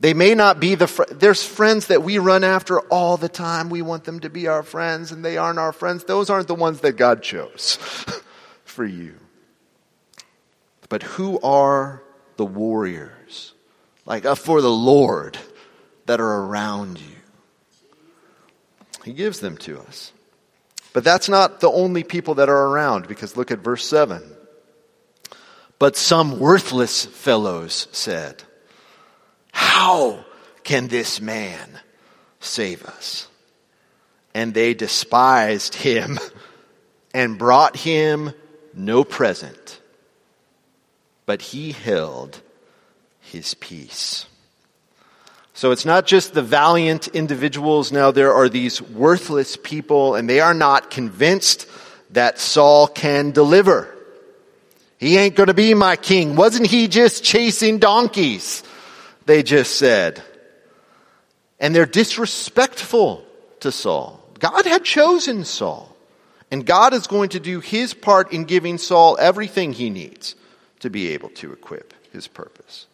They 0.00 0.14
may 0.14 0.34
not 0.34 0.58
be 0.58 0.74
the, 0.74 0.88
fr- 0.88 1.04
there's 1.12 1.44
friends 1.44 1.86
that 1.86 2.02
we 2.02 2.18
run 2.18 2.42
after 2.42 2.80
all 2.80 3.16
the 3.16 3.28
time. 3.28 3.70
We 3.70 3.82
want 3.82 4.02
them 4.02 4.18
to 4.20 4.28
be 4.28 4.48
our 4.48 4.64
friends 4.64 5.12
and 5.12 5.24
they 5.24 5.36
aren't 5.36 5.60
our 5.60 5.72
friends. 5.72 6.02
Those 6.02 6.28
aren't 6.28 6.48
the 6.48 6.56
ones 6.56 6.80
that 6.80 6.94
God 6.96 7.22
chose 7.22 7.78
for 8.72 8.84
you. 8.84 9.14
But 10.88 11.02
who 11.02 11.40
are 11.40 12.02
the 12.36 12.44
warriors, 12.44 13.54
like 14.04 14.24
uh, 14.24 14.34
for 14.34 14.60
the 14.60 14.70
Lord, 14.70 15.38
that 16.06 16.20
are 16.20 16.44
around 16.44 16.98
you? 16.98 17.16
He 19.04 19.12
gives 19.12 19.40
them 19.40 19.56
to 19.58 19.80
us. 19.80 20.12
But 20.92 21.04
that's 21.04 21.28
not 21.28 21.60
the 21.60 21.70
only 21.70 22.04
people 22.04 22.34
that 22.34 22.48
are 22.48 22.66
around, 22.66 23.08
because 23.08 23.36
look 23.36 23.50
at 23.50 23.60
verse 23.60 23.86
7. 23.86 24.22
But 25.78 25.96
some 25.96 26.38
worthless 26.38 27.06
fellows 27.06 27.88
said, 27.92 28.42
how 29.52 30.24
can 30.64 30.88
this 30.88 31.20
man 31.20 31.80
save 32.40 32.84
us? 32.84 33.28
And 34.34 34.54
they 34.54 34.74
despised 34.74 35.74
him 35.74 36.18
and 37.14 37.38
brought 37.38 37.76
him 37.76 38.32
no 38.74 39.04
present, 39.04 39.80
but 41.26 41.42
he 41.42 41.72
held 41.72 42.40
his 43.20 43.54
peace. 43.54 44.26
So 45.54 45.70
it's 45.70 45.84
not 45.84 46.06
just 46.06 46.34
the 46.34 46.42
valiant 46.42 47.08
individuals. 47.08 47.92
Now 47.92 48.10
there 48.10 48.32
are 48.32 48.48
these 48.48 48.80
worthless 48.80 49.56
people, 49.56 50.14
and 50.14 50.28
they 50.28 50.40
are 50.40 50.54
not 50.54 50.90
convinced 50.90 51.68
that 52.10 52.38
Saul 52.38 52.86
can 52.86 53.30
deliver. 53.30 53.94
He 54.98 55.18
ain't 55.18 55.34
going 55.34 55.48
to 55.48 55.54
be 55.54 55.74
my 55.74 55.96
king. 55.96 56.36
Wasn't 56.36 56.66
he 56.66 56.88
just 56.88 57.24
chasing 57.24 57.78
donkeys? 57.78 58.62
they 59.26 59.42
just 59.42 59.76
said. 59.76 60.22
And 61.58 61.74
they're 61.74 61.86
disrespectful 61.86 63.24
to 63.60 63.70
Saul. 63.70 64.20
God 64.38 64.64
had 64.66 64.84
chosen 64.84 65.44
Saul. 65.44 65.91
And 66.52 66.66
God 66.66 66.92
is 66.92 67.06
going 67.06 67.30
to 67.30 67.40
do 67.40 67.60
his 67.60 67.94
part 67.94 68.30
in 68.30 68.44
giving 68.44 68.76
Saul 68.76 69.16
everything 69.18 69.72
he 69.72 69.88
needs 69.88 70.36
to 70.80 70.90
be 70.90 71.08
able 71.08 71.30
to 71.30 71.50
equip 71.50 71.94
his 72.12 72.28
purpose. 72.28 72.86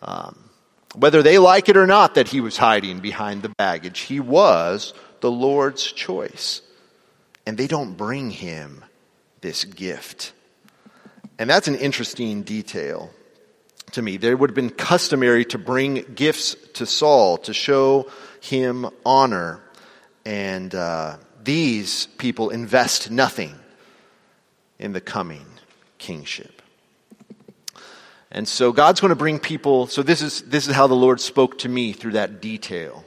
Um, 0.00 0.48
whether 0.94 1.22
they 1.22 1.36
like 1.36 1.68
it 1.68 1.76
or 1.76 1.86
not 1.86 2.14
that 2.14 2.28
he 2.28 2.40
was 2.40 2.56
hiding 2.56 3.00
behind 3.00 3.42
the 3.42 3.50
baggage, 3.50 4.00
he 4.00 4.20
was 4.20 4.94
the 5.20 5.30
Lord's 5.30 5.84
choice. 5.84 6.62
And 7.44 7.58
they 7.58 7.66
don't 7.66 7.94
bring 7.94 8.30
him 8.30 8.82
this 9.42 9.64
gift. 9.64 10.32
And 11.38 11.50
that's 11.50 11.68
an 11.68 11.74
interesting 11.74 12.42
detail 12.42 13.10
to 13.92 14.00
me. 14.00 14.16
There 14.16 14.34
would 14.34 14.48
have 14.48 14.54
been 14.54 14.70
customary 14.70 15.44
to 15.46 15.58
bring 15.58 16.06
gifts 16.14 16.56
to 16.74 16.86
Saul 16.86 17.36
to 17.38 17.52
show 17.52 18.10
him 18.40 18.88
honor. 19.04 19.60
And 20.24 20.74
uh, 20.74 21.18
these 21.44 22.06
people 22.18 22.50
invest 22.50 23.10
nothing 23.10 23.54
in 24.78 24.92
the 24.92 25.00
coming 25.00 25.46
kingship. 25.98 26.62
And 28.30 28.48
so 28.48 28.72
God's 28.72 29.00
going 29.00 29.10
to 29.10 29.16
bring 29.16 29.38
people, 29.38 29.86
so 29.86 30.02
this 30.02 30.20
is, 30.20 30.42
this 30.42 30.66
is 30.66 30.74
how 30.74 30.88
the 30.88 30.94
Lord 30.94 31.20
spoke 31.20 31.58
to 31.58 31.68
me 31.68 31.92
through 31.92 32.12
that 32.12 32.40
detail. 32.40 33.04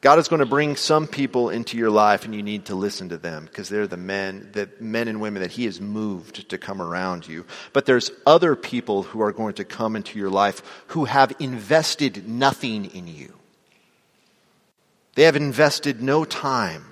God 0.00 0.18
is 0.18 0.28
going 0.28 0.40
to 0.40 0.46
bring 0.46 0.76
some 0.76 1.06
people 1.06 1.50
into 1.50 1.76
your 1.76 1.90
life 1.90 2.24
and 2.24 2.34
you 2.34 2.42
need 2.42 2.66
to 2.66 2.74
listen 2.74 3.08
to 3.08 3.16
them 3.16 3.46
because 3.46 3.68
they're 3.68 3.86
the 3.86 3.96
men, 3.96 4.48
the 4.52 4.68
men 4.80 5.08
and 5.08 5.20
women 5.20 5.42
that 5.42 5.52
he 5.52 5.64
has 5.64 5.80
moved 5.80 6.48
to 6.50 6.58
come 6.58 6.80
around 6.80 7.26
you. 7.26 7.46
But 7.72 7.86
there's 7.86 8.10
other 8.24 8.54
people 8.54 9.02
who 9.04 9.20
are 9.22 9.32
going 9.32 9.54
to 9.54 9.64
come 9.64 9.96
into 9.96 10.18
your 10.18 10.30
life 10.30 10.62
who 10.88 11.04
have 11.04 11.34
invested 11.40 12.28
nothing 12.28 12.86
in 12.86 13.08
you. 13.08 13.34
They 15.14 15.24
have 15.24 15.36
invested 15.36 16.00
no 16.00 16.24
time 16.24 16.87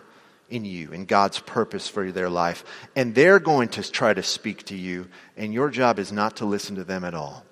in 0.51 0.65
you, 0.65 0.93
in 0.93 1.05
God's 1.05 1.41
purpose 1.41 1.89
for 1.89 2.11
their 2.13 2.31
life. 2.31 2.65
And 2.95 3.15
they're 3.15 3.41
going 3.41 3.69
to 3.71 3.91
try 3.91 4.15
to 4.15 4.23
speak 4.23 4.65
to 4.67 4.77
you, 4.77 5.09
and 5.37 5.53
your 5.53 5.71
job 5.71 5.99
is 5.99 6.13
not 6.13 6.37
to 6.37 6.45
listen 6.45 6.77
to 6.77 6.85
them 6.85 7.05
at 7.05 7.15
all. 7.15 7.45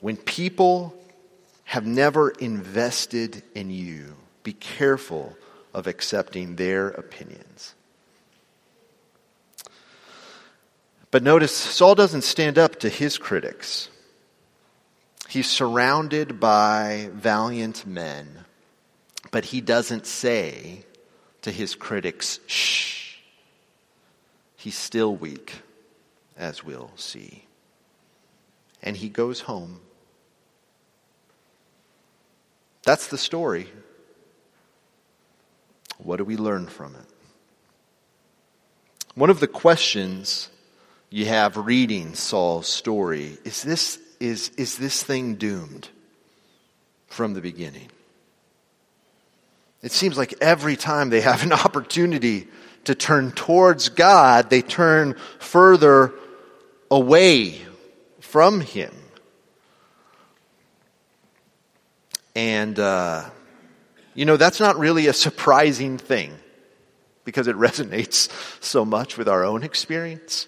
When 0.00 0.16
people 0.16 0.94
have 1.72 1.86
never 1.86 2.28
invested 2.28 3.42
in 3.54 3.70
you. 3.70 4.14
Be 4.42 4.52
careful 4.52 5.34
of 5.72 5.86
accepting 5.86 6.56
their 6.56 6.88
opinions. 6.88 7.74
But 11.10 11.22
notice, 11.22 11.56
Saul 11.56 11.94
doesn't 11.94 12.24
stand 12.24 12.58
up 12.58 12.80
to 12.80 12.90
his 12.90 13.16
critics. 13.16 13.88
He's 15.30 15.48
surrounded 15.48 16.38
by 16.38 17.08
valiant 17.14 17.86
men, 17.86 18.44
but 19.32 19.46
he 19.46 19.60
doesn't 19.60 20.06
say 20.06 20.84
to 21.40 21.50
his 21.50 21.74
critics, 21.74 22.38
shh. 22.46 23.16
He's 24.56 24.78
still 24.78 25.16
weak, 25.16 25.54
as 26.36 26.62
we'll 26.62 26.92
see. 26.94 27.46
And 28.80 28.96
he 28.96 29.08
goes 29.08 29.40
home. 29.40 29.80
That's 32.84 33.08
the 33.08 33.18
story. 33.18 33.68
What 35.98 36.18
do 36.18 36.24
we 36.24 36.36
learn 36.36 36.66
from 36.66 36.94
it? 36.94 37.06
One 39.14 39.30
of 39.30 39.40
the 39.40 39.48
questions 39.48 40.50
you 41.10 41.26
have 41.26 41.56
reading 41.56 42.14
Saul's 42.14 42.66
story 42.66 43.38
is 43.44 43.62
this, 43.62 43.98
is, 44.20 44.50
is 44.50 44.76
this 44.76 45.02
thing 45.02 45.36
doomed 45.36 45.88
from 47.08 47.34
the 47.34 47.40
beginning? 47.40 47.88
It 49.82 49.90
seems 49.90 50.16
like 50.16 50.34
every 50.40 50.76
time 50.76 51.10
they 51.10 51.20
have 51.20 51.42
an 51.42 51.52
opportunity 51.52 52.48
to 52.84 52.94
turn 52.94 53.32
towards 53.32 53.88
God, 53.88 54.50
they 54.50 54.62
turn 54.62 55.16
further 55.38 56.12
away 56.90 57.60
from 58.20 58.60
Him. 58.60 58.94
And, 62.34 62.78
uh, 62.78 63.28
you 64.14 64.24
know, 64.24 64.36
that's 64.36 64.60
not 64.60 64.78
really 64.78 65.06
a 65.06 65.12
surprising 65.12 65.98
thing 65.98 66.34
because 67.24 67.46
it 67.46 67.56
resonates 67.56 68.30
so 68.62 68.84
much 68.84 69.18
with 69.18 69.28
our 69.28 69.44
own 69.44 69.62
experience 69.62 70.46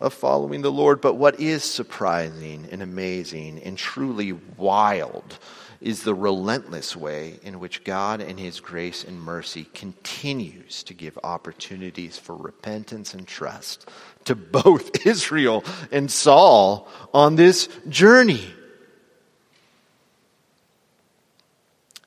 of 0.00 0.12
following 0.12 0.62
the 0.62 0.72
Lord. 0.72 1.00
But 1.00 1.14
what 1.14 1.40
is 1.40 1.64
surprising 1.64 2.68
and 2.70 2.82
amazing 2.82 3.62
and 3.62 3.78
truly 3.78 4.32
wild 4.32 5.38
is 5.84 6.02
the 6.02 6.14
relentless 6.14 6.96
way 6.96 7.38
in 7.42 7.60
which 7.60 7.84
God 7.84 8.22
and 8.22 8.40
His 8.40 8.58
grace 8.58 9.04
and 9.04 9.20
mercy 9.20 9.64
continues 9.74 10.82
to 10.84 10.94
give 10.94 11.18
opportunities 11.22 12.16
for 12.16 12.34
repentance 12.34 13.12
and 13.12 13.28
trust 13.28 13.86
to 14.24 14.34
both 14.34 15.06
Israel 15.06 15.62
and 15.92 16.10
Saul 16.10 16.88
on 17.12 17.36
this 17.36 17.68
journey. 17.86 18.46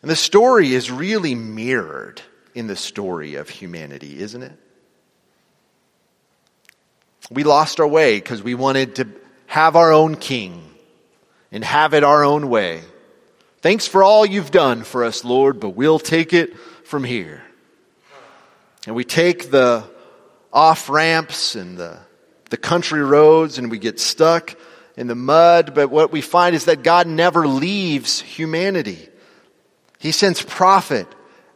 And 0.02 0.10
the 0.10 0.16
story 0.16 0.74
is 0.74 0.90
really 0.90 1.36
mirrored 1.36 2.20
in 2.56 2.66
the 2.66 2.76
story 2.76 3.36
of 3.36 3.48
humanity, 3.48 4.20
isn't 4.20 4.42
it? 4.42 4.58
We 7.30 7.44
lost 7.44 7.80
our 7.80 7.88
way 7.88 8.16
because 8.16 8.42
we 8.42 8.56
wanted 8.56 8.96
to 8.96 9.08
have 9.46 9.76
our 9.76 9.94
own 9.94 10.16
king 10.16 10.64
and 11.52 11.64
have 11.64 11.94
it 11.94 12.04
our 12.04 12.24
own 12.24 12.50
way. 12.50 12.82
Thanks 13.68 13.86
for 13.86 14.02
all 14.02 14.26
you've 14.26 14.52
done 14.52 14.84
for 14.84 15.04
us, 15.04 15.26
Lord, 15.26 15.60
but 15.60 15.72
we'll 15.72 16.00
take 16.00 16.32
it 16.32 16.58
from 16.86 17.04
here. 17.04 17.44
And 18.86 18.96
we 18.96 19.04
take 19.04 19.52
the 19.52 19.84
off 20.54 20.88
ramps 20.88 21.54
and 21.56 21.78
the, 21.78 22.00
the 22.50 22.56
country 22.56 23.04
roads 23.04 23.58
and 23.58 23.70
we 23.70 23.78
get 23.78 24.00
stuck 24.00 24.56
in 24.96 25.08
the 25.08 25.16
mud. 25.16 25.76
But 25.76 25.90
what 25.90 26.14
we 26.14 26.22
find 26.22 26.56
is 26.56 26.64
that 26.64 26.82
God 26.82 27.08
never 27.08 27.46
leaves 27.46 28.22
humanity. 28.22 29.10
He 30.00 30.14
sends 30.14 30.42
prophet 30.42 31.06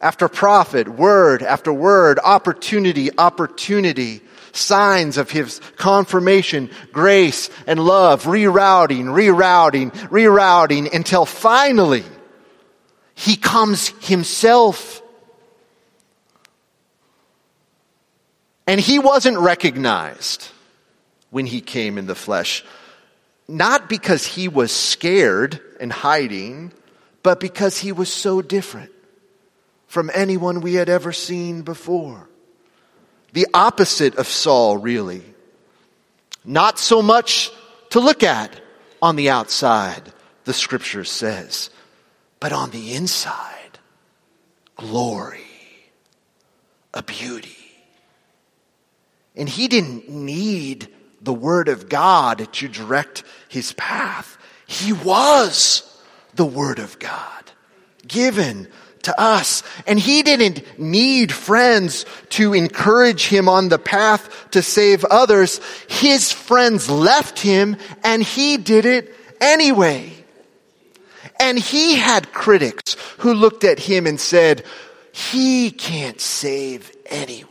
after 0.01 0.27
prophet, 0.27 0.89
word 0.89 1.41
after 1.41 1.71
word, 1.71 2.19
opportunity, 2.21 3.17
opportunity, 3.17 4.19
signs 4.53 5.17
of 5.17 5.29
his 5.29 5.59
confirmation, 5.77 6.69
grace 6.91 7.49
and 7.67 7.83
love, 7.83 8.23
rerouting, 8.23 9.05
rerouting, 9.05 9.91
rerouting 10.09 10.93
until 10.93 11.25
finally 11.25 12.03
he 13.15 13.35
comes 13.35 13.89
himself. 14.05 15.01
And 18.67 18.79
he 18.79 18.99
wasn't 18.99 19.37
recognized 19.37 20.47
when 21.29 21.45
he 21.45 21.61
came 21.61 21.97
in 21.97 22.07
the 22.07 22.15
flesh, 22.15 22.63
not 23.47 23.89
because 23.89 24.25
he 24.25 24.47
was 24.47 24.71
scared 24.71 25.59
and 25.79 25.91
hiding, 25.91 26.71
but 27.23 27.39
because 27.39 27.77
he 27.77 27.91
was 27.91 28.11
so 28.11 28.41
different 28.41 28.91
from 29.87 30.09
anyone 30.13 30.61
we 30.61 30.75
had 30.75 30.89
ever 30.89 31.11
seen 31.11 31.61
before. 31.61 32.29
The 33.33 33.47
opposite 33.53 34.15
of 34.15 34.27
Saul, 34.27 34.77
really. 34.77 35.23
Not 36.43 36.79
so 36.79 37.01
much 37.01 37.51
to 37.91 37.99
look 37.99 38.23
at 38.23 38.59
on 39.01 39.15
the 39.15 39.29
outside, 39.29 40.11
the 40.45 40.53
scripture 40.53 41.03
says, 41.03 41.69
but 42.39 42.51
on 42.51 42.71
the 42.71 42.93
inside, 42.93 43.79
glory, 44.75 45.45
a 46.93 47.03
beauty. 47.03 47.57
And 49.35 49.47
he 49.47 49.67
didn't 49.67 50.09
need 50.09 50.89
the 51.21 51.33
word 51.33 51.67
of 51.67 51.87
God 51.87 52.51
to 52.53 52.67
direct 52.67 53.23
his 53.47 53.73
path. 53.73 54.37
He 54.67 54.93
was 54.93 55.87
the 56.35 56.45
Word 56.45 56.79
of 56.79 56.97
God 56.99 57.51
given 58.07 58.67
to 59.03 59.19
us. 59.19 59.63
And 59.87 59.99
he 59.99 60.23
didn't 60.23 60.79
need 60.79 61.31
friends 61.31 62.05
to 62.29 62.53
encourage 62.53 63.27
him 63.27 63.49
on 63.49 63.69
the 63.69 63.79
path 63.79 64.49
to 64.51 64.61
save 64.61 65.05
others. 65.05 65.59
His 65.87 66.31
friends 66.31 66.89
left 66.89 67.39
him 67.39 67.77
and 68.03 68.23
he 68.23 68.57
did 68.57 68.85
it 68.85 69.13
anyway. 69.39 70.13
And 71.39 71.57
he 71.57 71.95
had 71.95 72.33
critics 72.33 72.95
who 73.19 73.33
looked 73.33 73.63
at 73.63 73.79
him 73.79 74.05
and 74.05 74.19
said, 74.19 74.63
he 75.11 75.71
can't 75.71 76.21
save 76.21 76.91
anyone. 77.07 77.49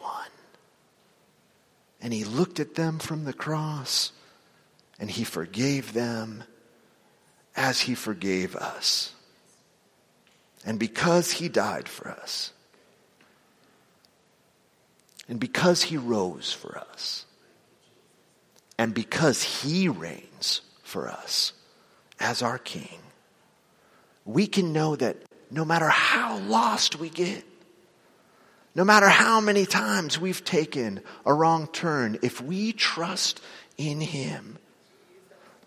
And 2.00 2.12
he 2.12 2.24
looked 2.24 2.60
at 2.60 2.74
them 2.76 2.98
from 2.98 3.24
the 3.24 3.32
cross 3.32 4.12
and 4.98 5.10
he 5.10 5.24
forgave 5.24 5.92
them 5.92 6.44
as 7.56 7.80
he 7.80 7.94
forgave 7.94 8.56
us. 8.56 9.14
And 10.64 10.78
because 10.78 11.32
he 11.32 11.48
died 11.48 11.88
for 11.88 12.08
us, 12.08 12.52
and 15.28 15.40
because 15.40 15.82
he 15.82 15.96
rose 15.96 16.52
for 16.52 16.76
us, 16.76 17.24
and 18.78 18.94
because 18.94 19.42
he 19.42 19.88
reigns 19.88 20.60
for 20.82 21.08
us 21.08 21.52
as 22.18 22.42
our 22.42 22.58
king, 22.58 22.98
we 24.24 24.46
can 24.46 24.72
know 24.72 24.96
that 24.96 25.16
no 25.50 25.64
matter 25.64 25.88
how 25.88 26.38
lost 26.38 26.98
we 26.98 27.08
get, 27.08 27.44
no 28.74 28.84
matter 28.84 29.08
how 29.08 29.40
many 29.40 29.66
times 29.66 30.18
we've 30.18 30.44
taken 30.44 31.00
a 31.26 31.34
wrong 31.34 31.66
turn, 31.68 32.18
if 32.22 32.40
we 32.40 32.72
trust 32.72 33.40
in 33.76 34.00
him, 34.00 34.58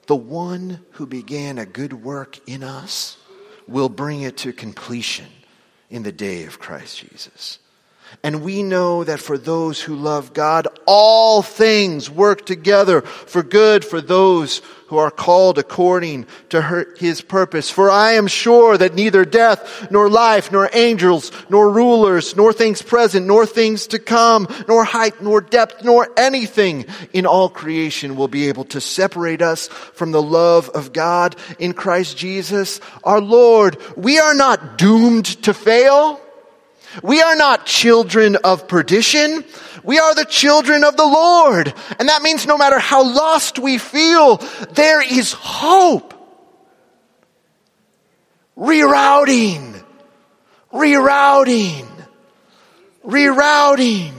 the 0.07 0.15
one 0.15 0.85
who 0.91 1.05
began 1.05 1.57
a 1.57 1.65
good 1.65 1.93
work 1.93 2.39
in 2.47 2.63
us 2.63 3.17
will 3.67 3.89
bring 3.89 4.21
it 4.21 4.37
to 4.37 4.53
completion 4.53 5.27
in 5.89 6.03
the 6.03 6.11
day 6.11 6.45
of 6.45 6.59
Christ 6.59 6.97
Jesus. 6.97 7.59
And 8.21 8.43
we 8.43 8.63
know 8.63 9.03
that 9.03 9.19
for 9.19 9.37
those 9.37 9.81
who 9.81 9.95
love 9.95 10.33
God, 10.33 10.67
all 10.85 11.41
things 11.41 12.09
work 12.09 12.45
together 12.45 13.01
for 13.01 13.43
good 13.43 13.83
for 13.83 14.01
those 14.01 14.61
who 14.93 14.99
are 14.99 15.09
called 15.09 15.57
according 15.57 16.27
to 16.49 16.85
his 16.97 17.19
purpose. 17.19 17.71
For 17.71 17.89
I 17.89 18.11
am 18.11 18.27
sure 18.27 18.77
that 18.77 18.93
neither 18.93 19.25
death, 19.25 19.89
nor 19.89 20.07
life, 20.07 20.51
nor 20.51 20.69
angels, 20.71 21.31
nor 21.49 21.71
rulers, 21.71 22.35
nor 22.35 22.53
things 22.53 22.83
present, 22.83 23.25
nor 23.25 23.47
things 23.47 23.87
to 23.87 23.97
come, 23.97 24.47
nor 24.67 24.83
height, 24.83 25.19
nor 25.19 25.41
depth, 25.41 25.83
nor 25.83 26.09
anything 26.15 26.85
in 27.11 27.25
all 27.25 27.49
creation 27.49 28.15
will 28.15 28.27
be 28.27 28.49
able 28.49 28.65
to 28.65 28.79
separate 28.79 29.41
us 29.41 29.67
from 29.67 30.11
the 30.11 30.21
love 30.21 30.69
of 30.69 30.93
God 30.93 31.35
in 31.57 31.73
Christ 31.73 32.15
Jesus 32.15 32.79
our 33.03 33.19
Lord. 33.19 33.77
We 33.97 34.19
are 34.19 34.35
not 34.35 34.77
doomed 34.77 35.25
to 35.43 35.55
fail. 35.55 36.21
We 37.01 37.21
are 37.21 37.35
not 37.35 37.65
children 37.65 38.35
of 38.43 38.67
perdition. 38.67 39.43
We 39.83 39.97
are 39.97 40.13
the 40.13 40.25
children 40.25 40.83
of 40.83 40.95
the 40.95 41.05
Lord. 41.05 41.73
And 41.99 42.09
that 42.09 42.21
means 42.21 42.45
no 42.45 42.57
matter 42.57 42.79
how 42.79 43.03
lost 43.03 43.57
we 43.57 43.77
feel, 43.77 44.37
there 44.73 45.01
is 45.01 45.33
hope. 45.33 46.13
Rerouting, 48.57 49.83
rerouting, 50.71 51.87
rerouting. 53.03 54.13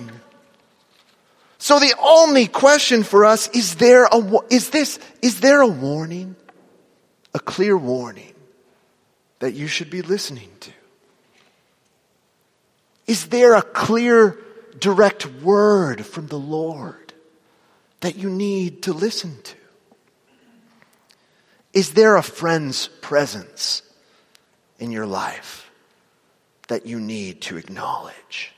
So 1.58 1.78
the 1.78 1.94
only 1.98 2.46
question 2.46 3.04
for 3.04 3.24
us 3.24 3.48
is 3.48 3.76
there 3.76 4.04
a, 4.04 4.38
is 4.50 4.68
this, 4.68 4.98
is 5.22 5.40
there 5.40 5.62
a 5.62 5.66
warning? 5.66 6.36
A 7.32 7.38
clear 7.38 7.76
warning 7.76 8.34
that 9.38 9.54
you 9.54 9.66
should 9.66 9.90
be 9.90 10.02
listening 10.02 10.50
to? 10.60 10.70
Is 13.06 13.26
there 13.26 13.54
a 13.54 13.62
clear, 13.62 14.38
direct 14.78 15.26
word 15.26 16.04
from 16.06 16.28
the 16.28 16.38
Lord 16.38 17.12
that 18.00 18.16
you 18.16 18.30
need 18.30 18.82
to 18.84 18.92
listen 18.92 19.36
to? 19.42 19.56
Is 21.72 21.94
there 21.94 22.16
a 22.16 22.22
friend's 22.22 22.88
presence 23.00 23.82
in 24.78 24.92
your 24.92 25.06
life 25.06 25.70
that 26.68 26.86
you 26.86 27.00
need 27.00 27.42
to 27.42 27.56
acknowledge? 27.56 28.52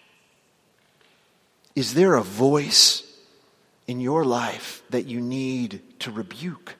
Is 1.75 1.95
there 1.95 2.15
a 2.15 2.23
voice 2.23 3.03
in 3.87 4.01
your 4.01 4.25
life 4.25 4.83
that 4.91 5.07
you 5.07 5.21
need 5.21 5.83
to 6.01 6.11
rebuke? 6.11 6.77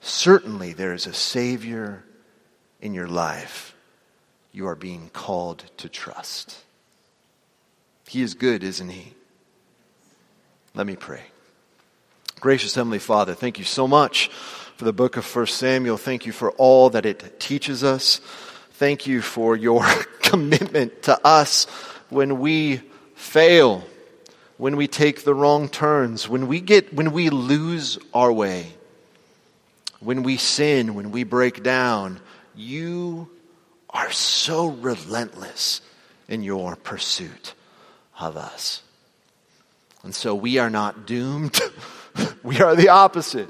Certainly, 0.00 0.72
there 0.72 0.94
is 0.94 1.06
a 1.06 1.12
Savior 1.12 2.04
in 2.80 2.94
your 2.94 3.08
life 3.08 3.74
you 4.52 4.66
are 4.66 4.76
being 4.76 5.10
called 5.12 5.64
to 5.78 5.88
trust. 5.88 6.58
He 8.08 8.22
is 8.22 8.34
good, 8.34 8.64
isn't 8.64 8.88
He? 8.88 9.14
Let 10.74 10.86
me 10.86 10.96
pray. 10.96 11.22
Gracious 12.40 12.74
Heavenly 12.74 13.00
Father, 13.00 13.34
thank 13.34 13.58
you 13.58 13.64
so 13.64 13.88
much 13.88 14.28
for 14.76 14.84
the 14.84 14.92
book 14.92 15.16
of 15.16 15.36
1 15.36 15.46
Samuel. 15.46 15.96
Thank 15.96 16.24
you 16.24 16.32
for 16.32 16.52
all 16.52 16.90
that 16.90 17.04
it 17.04 17.40
teaches 17.40 17.82
us. 17.82 18.20
Thank 18.72 19.08
you 19.08 19.22
for 19.22 19.56
your 19.56 19.84
commitment 20.22 21.02
to 21.02 21.18
us 21.26 21.64
when 22.10 22.38
we 22.38 22.82
fail, 23.16 23.84
when 24.56 24.76
we 24.76 24.86
take 24.86 25.24
the 25.24 25.34
wrong 25.34 25.68
turns, 25.68 26.28
when 26.28 26.46
we 26.46 26.60
get 26.60 26.94
when 26.94 27.10
we 27.10 27.28
lose 27.28 27.98
our 28.14 28.32
way, 28.32 28.72
when 29.98 30.22
we 30.22 30.36
sin, 30.36 30.94
when 30.94 31.10
we 31.10 31.24
break 31.24 31.64
down. 31.64 32.20
You 32.54 33.28
are 33.98 34.12
so 34.12 34.68
relentless 34.68 35.80
in 36.28 36.44
your 36.44 36.76
pursuit 36.76 37.54
of 38.20 38.36
us. 38.36 38.82
And 40.04 40.14
so 40.14 40.36
we 40.36 40.58
are 40.58 40.70
not 40.70 41.04
doomed. 41.04 41.58
we 42.44 42.60
are 42.60 42.76
the 42.76 42.90
opposite. 42.90 43.48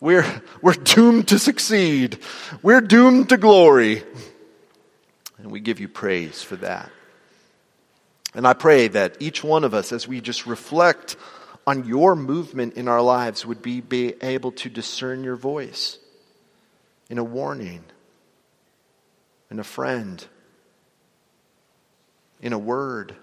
We're, 0.00 0.24
we're 0.62 0.72
doomed 0.72 1.28
to 1.28 1.38
succeed. 1.38 2.18
We're 2.62 2.80
doomed 2.80 3.28
to 3.28 3.36
glory. 3.36 4.04
And 5.36 5.50
we 5.50 5.60
give 5.60 5.80
you 5.80 5.88
praise 5.88 6.42
for 6.42 6.56
that. 6.56 6.90
And 8.34 8.46
I 8.46 8.54
pray 8.54 8.88
that 8.88 9.18
each 9.20 9.44
one 9.44 9.64
of 9.64 9.74
us, 9.74 9.92
as 9.92 10.08
we 10.08 10.22
just 10.22 10.46
reflect 10.46 11.16
on 11.66 11.86
your 11.86 12.16
movement 12.16 12.74
in 12.74 12.88
our 12.88 13.02
lives, 13.02 13.44
would 13.44 13.60
be, 13.60 13.82
be 13.82 14.14
able 14.22 14.52
to 14.52 14.70
discern 14.70 15.24
your 15.24 15.36
voice 15.36 15.98
in 17.10 17.18
a 17.18 17.24
warning, 17.24 17.84
in 19.50 19.58
a 19.58 19.64
friend, 19.64 20.26
in 22.40 22.52
a 22.52 22.58
word 22.58 23.16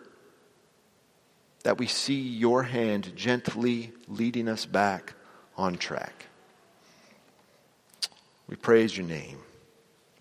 that 1.63 1.77
we 1.77 1.87
see 1.87 2.21
your 2.21 2.63
hand 2.63 3.11
gently 3.15 3.91
leading 4.07 4.47
us 4.47 4.65
back 4.65 5.13
on 5.57 5.75
track. 5.75 6.25
We 8.47 8.55
praise 8.55 8.95
your 8.95 9.07
name. 9.07 9.39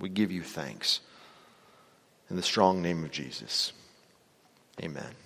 We 0.00 0.08
give 0.08 0.32
you 0.32 0.42
thanks. 0.42 1.00
In 2.30 2.36
the 2.36 2.42
strong 2.42 2.80
name 2.80 3.04
of 3.04 3.10
Jesus. 3.10 3.72
Amen. 4.82 5.23